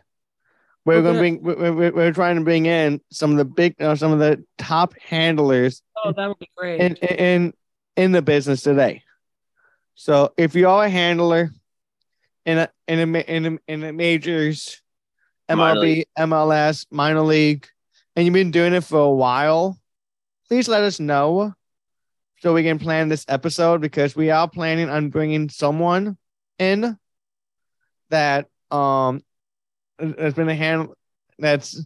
[0.86, 1.42] We're Oh, gonna bring.
[1.42, 4.44] We're, we're, we're trying to bring in some of the big, uh, some of the
[4.60, 7.54] top handlers oh that would be great in in
[7.96, 9.02] in the business today.
[9.96, 11.52] So if you are a handler
[12.46, 14.83] in a in a in a, in a majors, Minor
[15.50, 17.68] MLB, MLS, minor league,
[18.16, 19.78] and you've been doing it for a while,
[20.48, 21.54] please let us know
[22.40, 26.18] so we can plan this episode because we are planning on bringing someone
[26.60, 26.98] in
[28.10, 29.24] that um
[30.00, 30.90] has been a hand
[31.40, 31.84] that's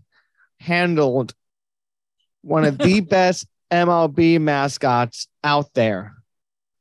[0.59, 1.33] handled
[2.41, 6.13] one of the best MLB mascots out there.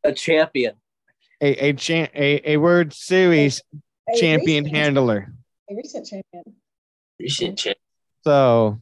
[0.05, 0.75] A champion.
[1.41, 3.63] A a cha- a, a World Series
[4.09, 5.33] A champion recent- handler.
[5.71, 6.55] A recent champion.
[7.19, 7.79] Recent champ.
[8.25, 8.81] So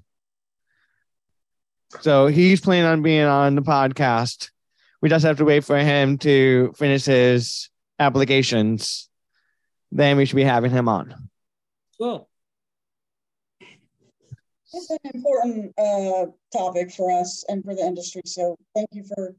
[2.00, 4.50] so he's planning on being on the podcast.
[5.00, 7.68] We just have to wait for him to finish his
[7.98, 9.08] applications.
[9.92, 11.14] Then we should be having him on.
[11.98, 12.28] Cool.
[14.72, 18.22] It's an important uh, topic for us and for the industry.
[18.26, 19.36] So thank you for,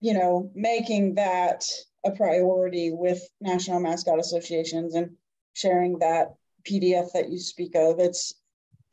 [0.00, 1.64] you know, making that
[2.04, 5.16] a priority with national mascot associations and
[5.54, 6.34] sharing that
[6.68, 7.98] PDF that you speak of.
[7.98, 8.34] It's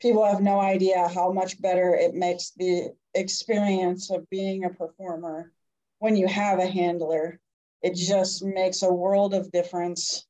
[0.00, 5.52] people have no idea how much better it makes the experience of being a performer
[5.98, 7.38] when you have a handler.
[7.82, 10.26] It just makes a world of difference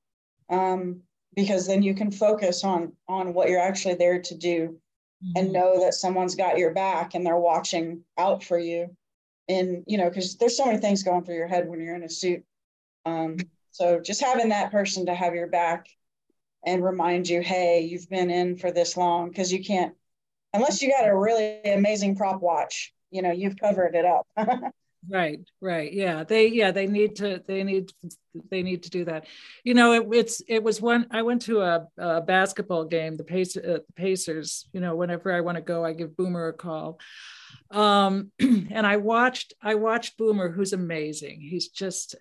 [0.50, 1.00] um,
[1.34, 4.78] because then you can focus on on what you're actually there to do
[5.36, 8.94] and know that someone's got your back and they're watching out for you
[9.48, 12.02] and you know because there's so many things going through your head when you're in
[12.02, 12.42] a suit
[13.04, 13.36] um,
[13.70, 15.86] so just having that person to have your back
[16.64, 19.94] and remind you hey you've been in for this long because you can't
[20.52, 24.26] unless you got a really amazing prop watch you know you've covered it up
[25.08, 25.92] Right, right.
[25.92, 26.22] Yeah.
[26.22, 27.90] They yeah, they need to they need
[28.50, 29.26] they need to do that.
[29.64, 33.24] You know, it, it's it was one I went to a, a basketball game, the
[33.24, 37.00] Pace, uh, Pacers, you know, whenever I want to go, I give Boomer a call.
[37.70, 41.40] Um and I watched I watched Boomer who's amazing.
[41.40, 42.14] He's just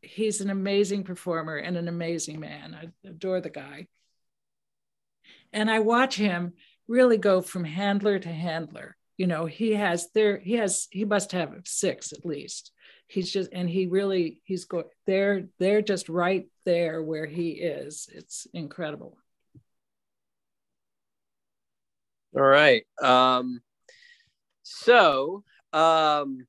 [0.00, 2.74] he's an amazing performer and an amazing man.
[2.74, 3.88] I adore the guy.
[5.52, 6.54] And I watch him
[6.88, 11.32] really go from handler to handler you know he has there he has he must
[11.32, 12.72] have six at least
[13.06, 18.08] he's just and he really he's going, they're they're just right there where he is
[18.12, 19.16] it's incredible
[22.34, 22.84] All right.
[23.02, 23.60] Um,
[24.62, 26.46] so um,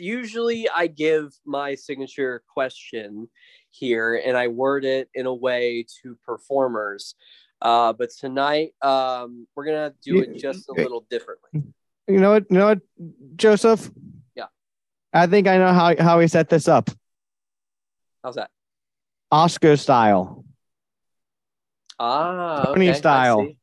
[0.00, 3.28] usually I give my signature question
[3.70, 7.14] here and I word it in a way to performers.
[7.62, 11.62] Uh, but tonight um, we're gonna do it just a little differently.
[12.08, 12.46] You know what?
[12.50, 12.80] You know what,
[13.36, 13.90] Joseph?
[14.34, 14.46] Yeah.
[15.12, 16.90] I think I know how, how he set this up.
[18.24, 18.50] How's that?
[19.30, 20.44] Oscar style.
[21.98, 23.40] Ah, Tony okay, I style.
[23.46, 23.56] see.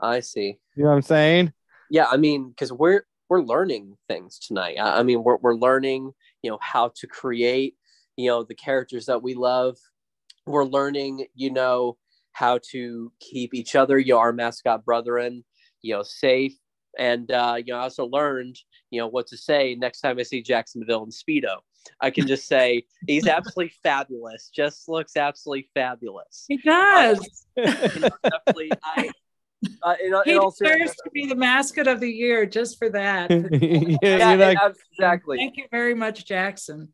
[0.00, 0.58] I see.
[0.76, 1.52] You know what I'm saying?
[1.90, 4.76] Yeah, I mean, because we're we're learning things tonight.
[4.80, 6.12] I, I mean, we're we're learning,
[6.42, 7.76] you know, how to create,
[8.16, 9.76] you know, the characters that we love.
[10.46, 11.98] We're learning, you know,
[12.32, 15.44] how to keep each other, you know, our mascot brethren,
[15.82, 16.54] you know, safe.
[16.98, 18.58] And uh, you know, I also learned,
[18.90, 21.58] you know, what to say next time I see Jaxson de Ville and Speedo.
[22.00, 24.50] I can just say he's absolutely fabulous.
[24.54, 26.44] Just looks absolutely fabulous.
[26.48, 29.10] he does Definitely, I.
[29.82, 32.78] Uh, in, in he all deserves seriousness, to be the mascot of the year just
[32.78, 34.58] for that yeah, yeah, like,
[34.92, 35.36] exactly.
[35.36, 36.92] thank you very much jackson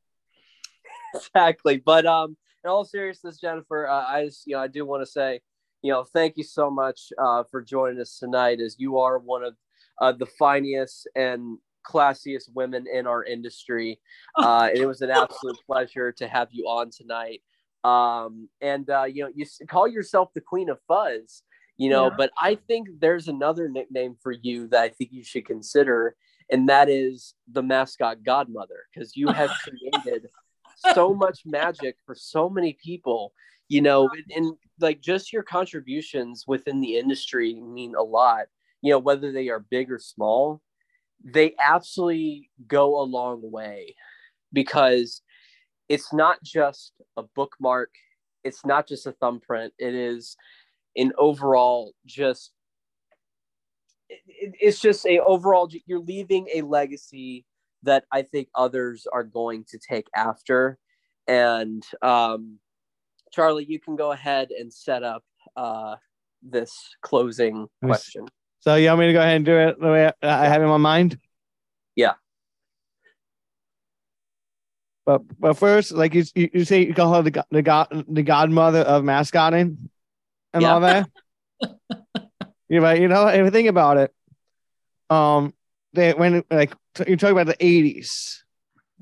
[1.15, 1.83] exactly.
[1.85, 5.11] But um, in all seriousness, Jennifer, uh, I just you know I do want to
[5.11, 5.41] say
[5.83, 9.45] you know thank you so much uh, for joining us tonight, as you are one
[9.45, 9.55] of
[10.01, 14.01] uh, the finest and classiest women in our industry,
[14.39, 17.43] uh, and it was an absolute pleasure to have you on tonight.
[17.85, 21.43] Um, and uh, you know you call yourself the Queen of Fuzz,
[21.77, 22.15] you know, Yeah.
[22.17, 26.17] but I think there's another nickname for you that I think you should consider.
[26.51, 30.29] And that is the mascot godmother, because you have created
[30.93, 33.33] so much magic for so many people
[33.69, 38.47] you know and, and like just your contributions within the industry mean a lot
[38.83, 40.61] you know whether they are big or small
[41.25, 43.95] they absolutely go a long way
[44.53, 45.23] because
[45.89, 47.91] it's not just a bookmark
[48.43, 50.37] it's not just a thumbprint it is
[50.97, 52.53] an overall just
[54.09, 57.45] it, it- it's just a overall you're leaving a legacy
[57.83, 60.79] that I think others are going to take after.
[61.27, 62.59] And um,
[63.33, 65.23] Charlie, you can go ahead and set up
[65.57, 65.97] uh,
[66.43, 68.27] this closing question.
[68.61, 70.69] so you want me to go ahead and do it the way I have in
[70.69, 71.19] my mind?
[71.95, 72.15] Yeah.
[75.07, 78.81] But but first, like you you, say, you call her the the god the godmother
[78.81, 79.91] of mascotting
[80.55, 80.73] and Yeah.
[80.73, 81.11] all that.
[82.69, 84.15] you right, you know, if you think about it,
[85.11, 85.53] um,
[85.93, 88.45] they when like t- you talk about the '80s,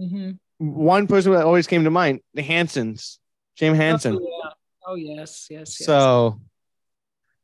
[0.00, 0.38] Mhm.
[0.58, 3.18] one person that always came to mind, the Hensons,
[3.54, 4.16] James Henson.
[4.16, 4.50] oh, yeah.
[4.86, 6.40] oh yes yes yes So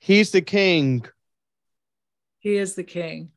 [0.01, 1.05] he's the king
[2.41, 3.31] He is the king.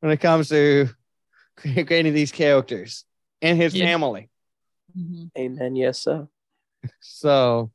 [0.00, 0.88] when it comes to
[1.56, 3.04] creating these characters
[3.40, 3.86] and his Yeah.
[3.86, 4.28] family.
[4.96, 5.30] Mhm.
[5.38, 5.76] Amen.
[5.76, 6.28] Yes, sir.
[7.00, 7.70] So,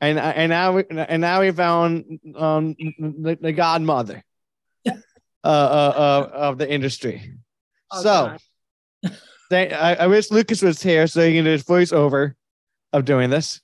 [0.00, 4.22] and and now we and now we found um the, the godmother
[4.86, 4.92] uh,
[5.44, 5.50] uh,
[5.96, 7.34] uh of the industry.
[7.90, 8.36] Oh, so,
[9.50, 12.34] they, I, I wish Lucas was here so he can do his voiceover
[12.92, 13.60] of doing this.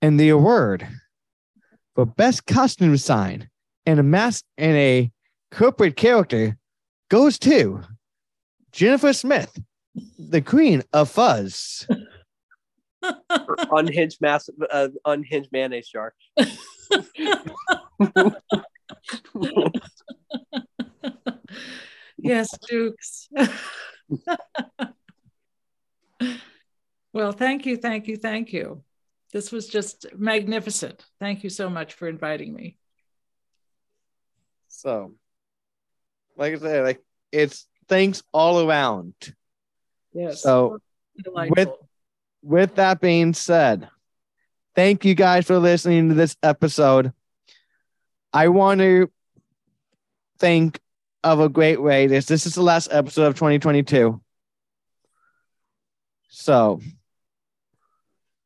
[0.00, 0.86] And the award
[1.94, 3.48] for best costume design
[3.86, 5.10] and a mask and a
[5.50, 6.56] corporate character
[7.10, 7.82] goes to
[8.70, 9.58] Jennifer Smith,
[10.18, 11.88] the Queen of Fuzz.
[13.00, 16.14] For unhinged mass, uh, unhinged mayonnaise jar.
[22.18, 23.28] yes, Dukes.
[27.12, 28.82] well, thank you, thank you, thank you.
[29.32, 31.04] This was just magnificent.
[31.20, 32.78] Thank you so much for inviting me.
[34.68, 35.14] So,
[36.36, 37.02] like I said, like
[37.32, 39.14] it's thanks all around.
[40.12, 40.42] Yes.
[40.42, 40.78] So,
[41.22, 41.54] delightful.
[41.56, 41.87] with
[42.42, 43.88] that being said,
[44.74, 47.12] thank you guys for listening to this episode.
[48.32, 49.10] I want to
[50.38, 50.80] think
[51.24, 52.06] of a great way.
[52.06, 54.20] This this is the last episode of 2022.
[56.28, 56.80] So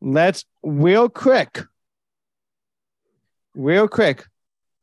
[0.01, 1.60] let's real quick,
[3.55, 4.19] real quick,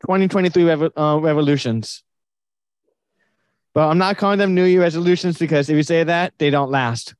[0.02, 2.03] 2023 revo- uh, revolutions.
[3.73, 6.72] But I'm not calling them New Year resolutions because if you say that, they don't
[6.72, 7.15] last.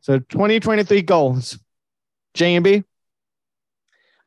[0.00, 1.58] So 2023 goals.
[2.34, 2.84] J and B.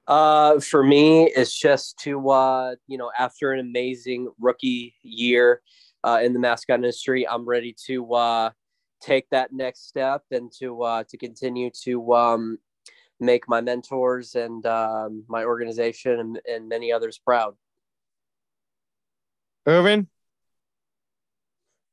[0.06, 5.62] Uh, for me, it's just to uh, you know, after an amazing rookie year
[6.04, 8.50] uh, in the mascot industry, I'm ready to uh,
[9.02, 12.58] take that next step and to uh, to continue to um,
[13.20, 17.56] make my mentors and um, my organization and, and many others proud.
[19.66, 20.08] Irvin.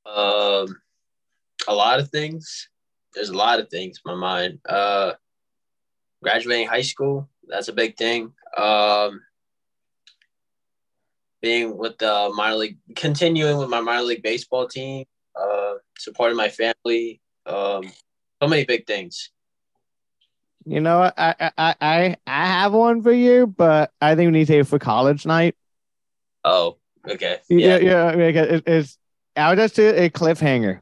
[0.05, 0.77] Um,
[1.69, 2.69] a lot of things.
[3.15, 4.61] There's a lot of things in my mind.
[4.69, 5.13] Uh,
[6.23, 8.33] graduating high school, that's a big thing.
[8.57, 9.23] Um,
[11.43, 15.07] being with the minor league, continuing with my minor league baseball team,
[15.41, 17.21] uh, supporting my family.
[17.47, 17.85] Um,
[18.43, 19.31] so many big things.
[20.67, 21.11] You know.
[21.17, 24.61] I I I I have one for you, but I think we need to take
[24.61, 25.57] it for college night.
[26.45, 26.77] Oh,
[27.09, 27.39] okay.
[27.49, 28.15] Yeah, Yeah.
[28.15, 28.43] yeah.
[28.43, 28.99] it- it's
[29.37, 30.81] I'll just do a cliffhanger.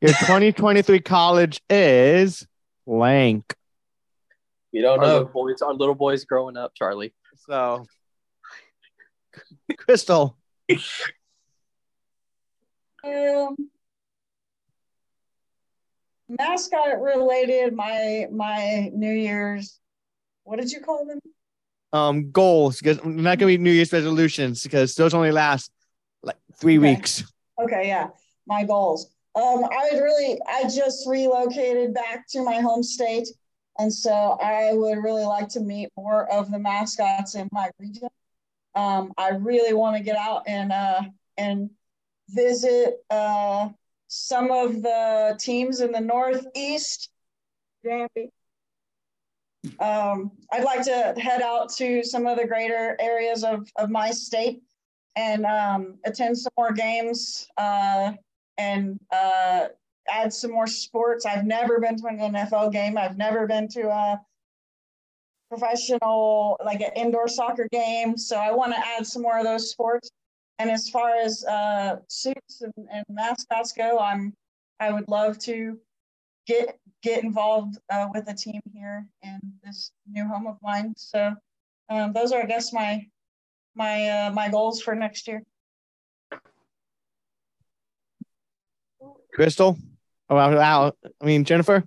[0.00, 2.46] Your 2023 college is
[2.86, 3.54] blank.
[4.72, 5.30] You don't Our little know.
[5.30, 7.12] boys, our little boys growing up, Charlie.
[7.36, 7.86] So,
[9.76, 10.38] Crystal.
[13.04, 13.56] Um,
[16.30, 17.74] mascot related.
[17.74, 19.78] My my New Year's.
[20.44, 21.18] What did you call them?
[21.92, 25.70] Um, goals because I'm not gonna be New Year's resolutions because those only last
[26.22, 26.94] like three Okay.
[26.94, 27.24] weeks.
[27.62, 28.08] Okay, yeah,
[28.46, 29.10] my goals.
[29.34, 33.28] Um, I would really, I just relocated back to my home state,
[33.78, 38.08] and so I would really like to meet more of the mascots in my region.
[38.74, 41.02] Um, I really want to get out and uh,
[41.36, 41.70] and
[42.28, 43.68] visit uh,
[44.08, 47.10] some of the teams in the Northeast.
[49.78, 54.10] Um, I'd like to head out to some of the greater areas of, of my
[54.10, 54.62] state
[55.16, 58.12] and um, attend some more games uh,
[58.60, 59.68] and uh,
[60.08, 61.24] add some more sports.
[61.24, 62.98] I've never been to an NFL game.
[62.98, 64.20] I've never been to a
[65.48, 68.16] professional, like an indoor soccer game.
[68.16, 70.10] So I want to add some more of those sports.
[70.58, 74.34] And as far as uh, suits and, and mascots go, I'm
[74.78, 75.78] I would love to
[76.46, 80.92] get get involved uh, with a team here in this new home of mine.
[80.96, 81.34] So
[81.88, 83.06] um, those are, I guess, my
[83.74, 85.42] my uh, my goals for next year.
[89.40, 89.78] Crystal.
[90.28, 90.92] Oh, wow.
[91.18, 91.82] I mean Jennifer.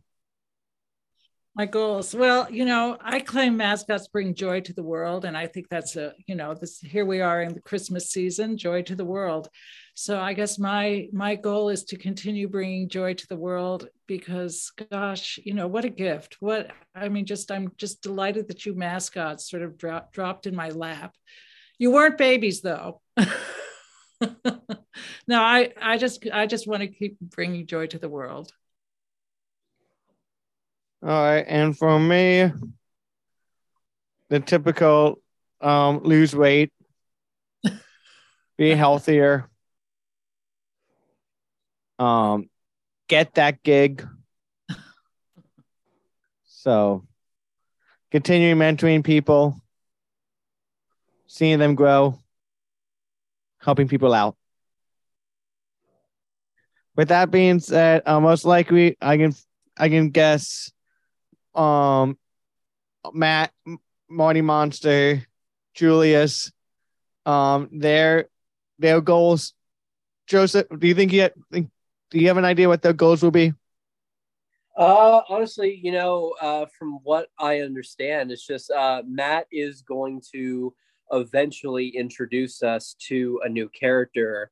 [1.56, 5.46] my goals well you know i claim mascots bring joy to the world and i
[5.46, 8.96] think that's a you know this here we are in the christmas season joy to
[8.96, 9.50] the world
[9.94, 14.72] so i guess my my goal is to continue bringing joy to the world because
[14.90, 18.74] gosh you know what a gift what i mean just i'm just delighted that you
[18.74, 21.14] mascots sort of dro- dropped in my lap
[21.78, 23.00] you weren't babies though
[25.28, 28.54] no i i just i just want to keep bringing joy to the world
[31.06, 32.50] All right, and for me,
[34.30, 35.20] the typical
[35.60, 36.72] um, lose weight,
[38.58, 39.50] be healthier,
[42.00, 42.50] um,
[43.10, 44.08] get that gig.
[46.45, 47.04] So,
[48.10, 49.62] continue mentoring people,
[51.28, 52.18] seeing them grow,
[53.64, 54.35] helping people out.
[56.95, 59.34] With that being said, uh, most likely I can
[59.77, 60.72] I can guess
[61.56, 62.18] um
[63.14, 63.52] Matt,
[64.10, 65.26] Marty Monster,
[65.73, 66.52] Julius,
[67.26, 68.30] um their
[68.80, 69.53] their goals.
[70.27, 71.69] Joseph, do you think you think
[72.11, 73.53] do you have an idea what their goals will be?
[74.76, 80.22] Uh, honestly, you know, uh, from what I understand, it's just uh, Matt is going
[80.34, 80.73] to
[81.12, 84.52] eventually introduce us to a new character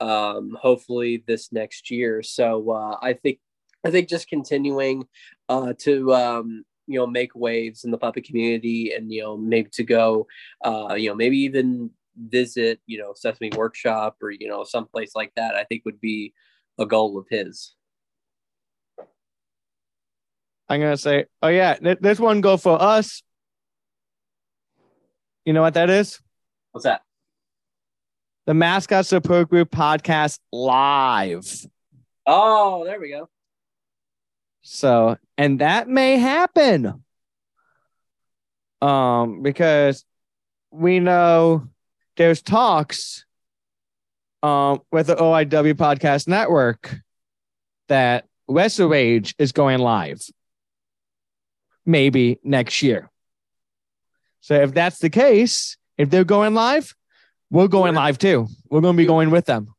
[0.00, 2.22] um, hopefully this next year.
[2.22, 3.38] So uh, I think
[3.84, 5.06] I think just continuing
[5.48, 9.70] uh, to um, you know make waves in the puppet community, and you know maybe
[9.72, 10.26] to go,
[10.64, 15.32] uh, you know maybe even visit you know Sesame Workshop or you know someplace like
[15.36, 15.54] that.
[15.54, 16.32] I think would be
[16.78, 17.74] a goal of his.
[20.68, 23.22] I'm gonna say, oh yeah, th- there's one goal for us.
[25.48, 26.20] You know what that is?
[26.72, 27.00] What's that?
[28.44, 31.64] The Mascot Support Group podcast live.
[32.26, 33.30] Oh, there we go.
[34.60, 37.02] So, and that may happen.
[38.82, 40.04] Um, because
[40.70, 41.66] we know
[42.18, 43.24] there's talks
[44.42, 46.94] um with the OIW podcast network
[47.88, 50.20] that Wrestle Rage is going live
[51.86, 53.10] maybe next year.
[54.40, 56.94] So if that's the case, if they're going live,
[57.50, 58.46] we're going live too.
[58.70, 59.74] We're going to be going with them.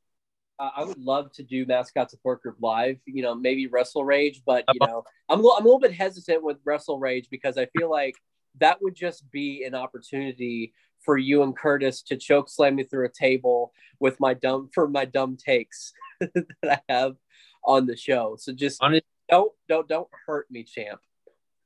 [0.60, 2.98] Uh, I would love to do mascot support group live.
[3.06, 5.94] You know, maybe Wrestle Rage, but you know, I'm a little, I'm a little bit
[5.94, 8.15] hesitant with Wrestle Rage because I feel like
[8.60, 13.06] that would just be an opportunity for you and Curtis to choke slam me through
[13.06, 17.15] a table with my dumb for my dumb takes that I have
[17.64, 18.36] on the show.
[18.38, 20.99] So just Honest- don't don't don't hurt me, champ.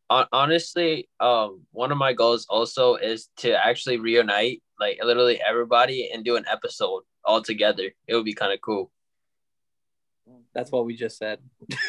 [0.10, 6.10] Hon- honestly, um, one of my goals also is to actually reunite like literally everybody
[6.14, 7.92] and do an episode all together.
[8.08, 8.92] It would be kind of cool.
[10.54, 11.40] That's what we just said.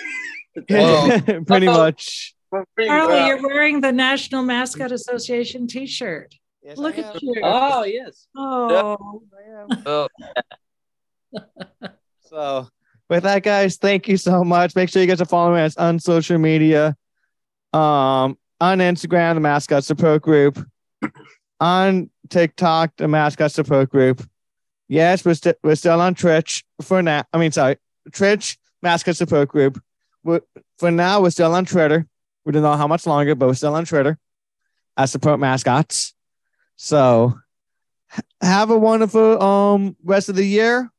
[0.70, 2.34] Well- Pretty much.
[2.80, 6.32] Charlie, you're wearing the National Mascot Association T-shirt.
[6.76, 7.34] Look at you.
[7.42, 8.28] oh yes.
[8.36, 9.26] Oh,
[9.84, 10.08] Well,
[12.20, 12.68] So,
[13.10, 14.74] with that, guys, thank you so much.
[14.76, 16.96] Make sure you guys are following us on social media.
[17.74, 20.64] Um, on Instagram, the Mascot Support Group.
[21.60, 24.26] On TikTok, the Mascot Support Group.
[24.88, 27.24] Yes, we're, st- we're still on Twitch for now.
[27.32, 27.76] I mean, sorry,
[28.12, 29.82] Twitch Mascot Support Group.
[30.22, 30.40] We're,
[30.78, 32.06] for now, we're still on Twitter.
[32.44, 34.18] We don't know how much longer, but we're still on Twitter
[34.96, 36.14] as support mascots.
[36.76, 37.34] So,
[38.40, 40.90] have a wonderful um rest of the year.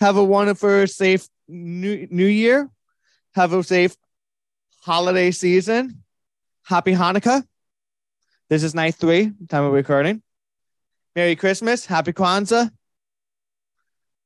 [0.00, 2.70] Have a wonderful, safe new New Year.
[3.34, 3.96] Have a safe
[4.82, 6.01] holiday season.
[6.64, 7.42] Happy Hanukkah.
[8.48, 10.22] This is night three, time of recording.
[11.16, 11.86] Merry Christmas.
[11.86, 12.70] Happy Kwanzaa.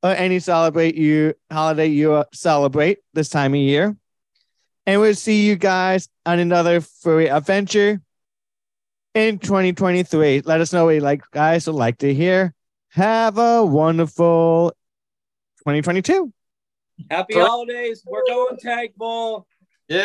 [0.03, 3.97] Or any celebrate you holiday you uh, celebrate this time of year.
[4.85, 8.01] And we'll see you guys on another furry adventure
[9.15, 10.43] in 2023.
[10.45, 12.55] Let us know what you like, guys, would like to hear.
[12.91, 14.71] Have a wonderful
[15.61, 16.33] 2022.
[17.11, 18.03] Happy holidays.
[18.07, 19.47] We're going tag ball.
[19.89, 20.05] yeah.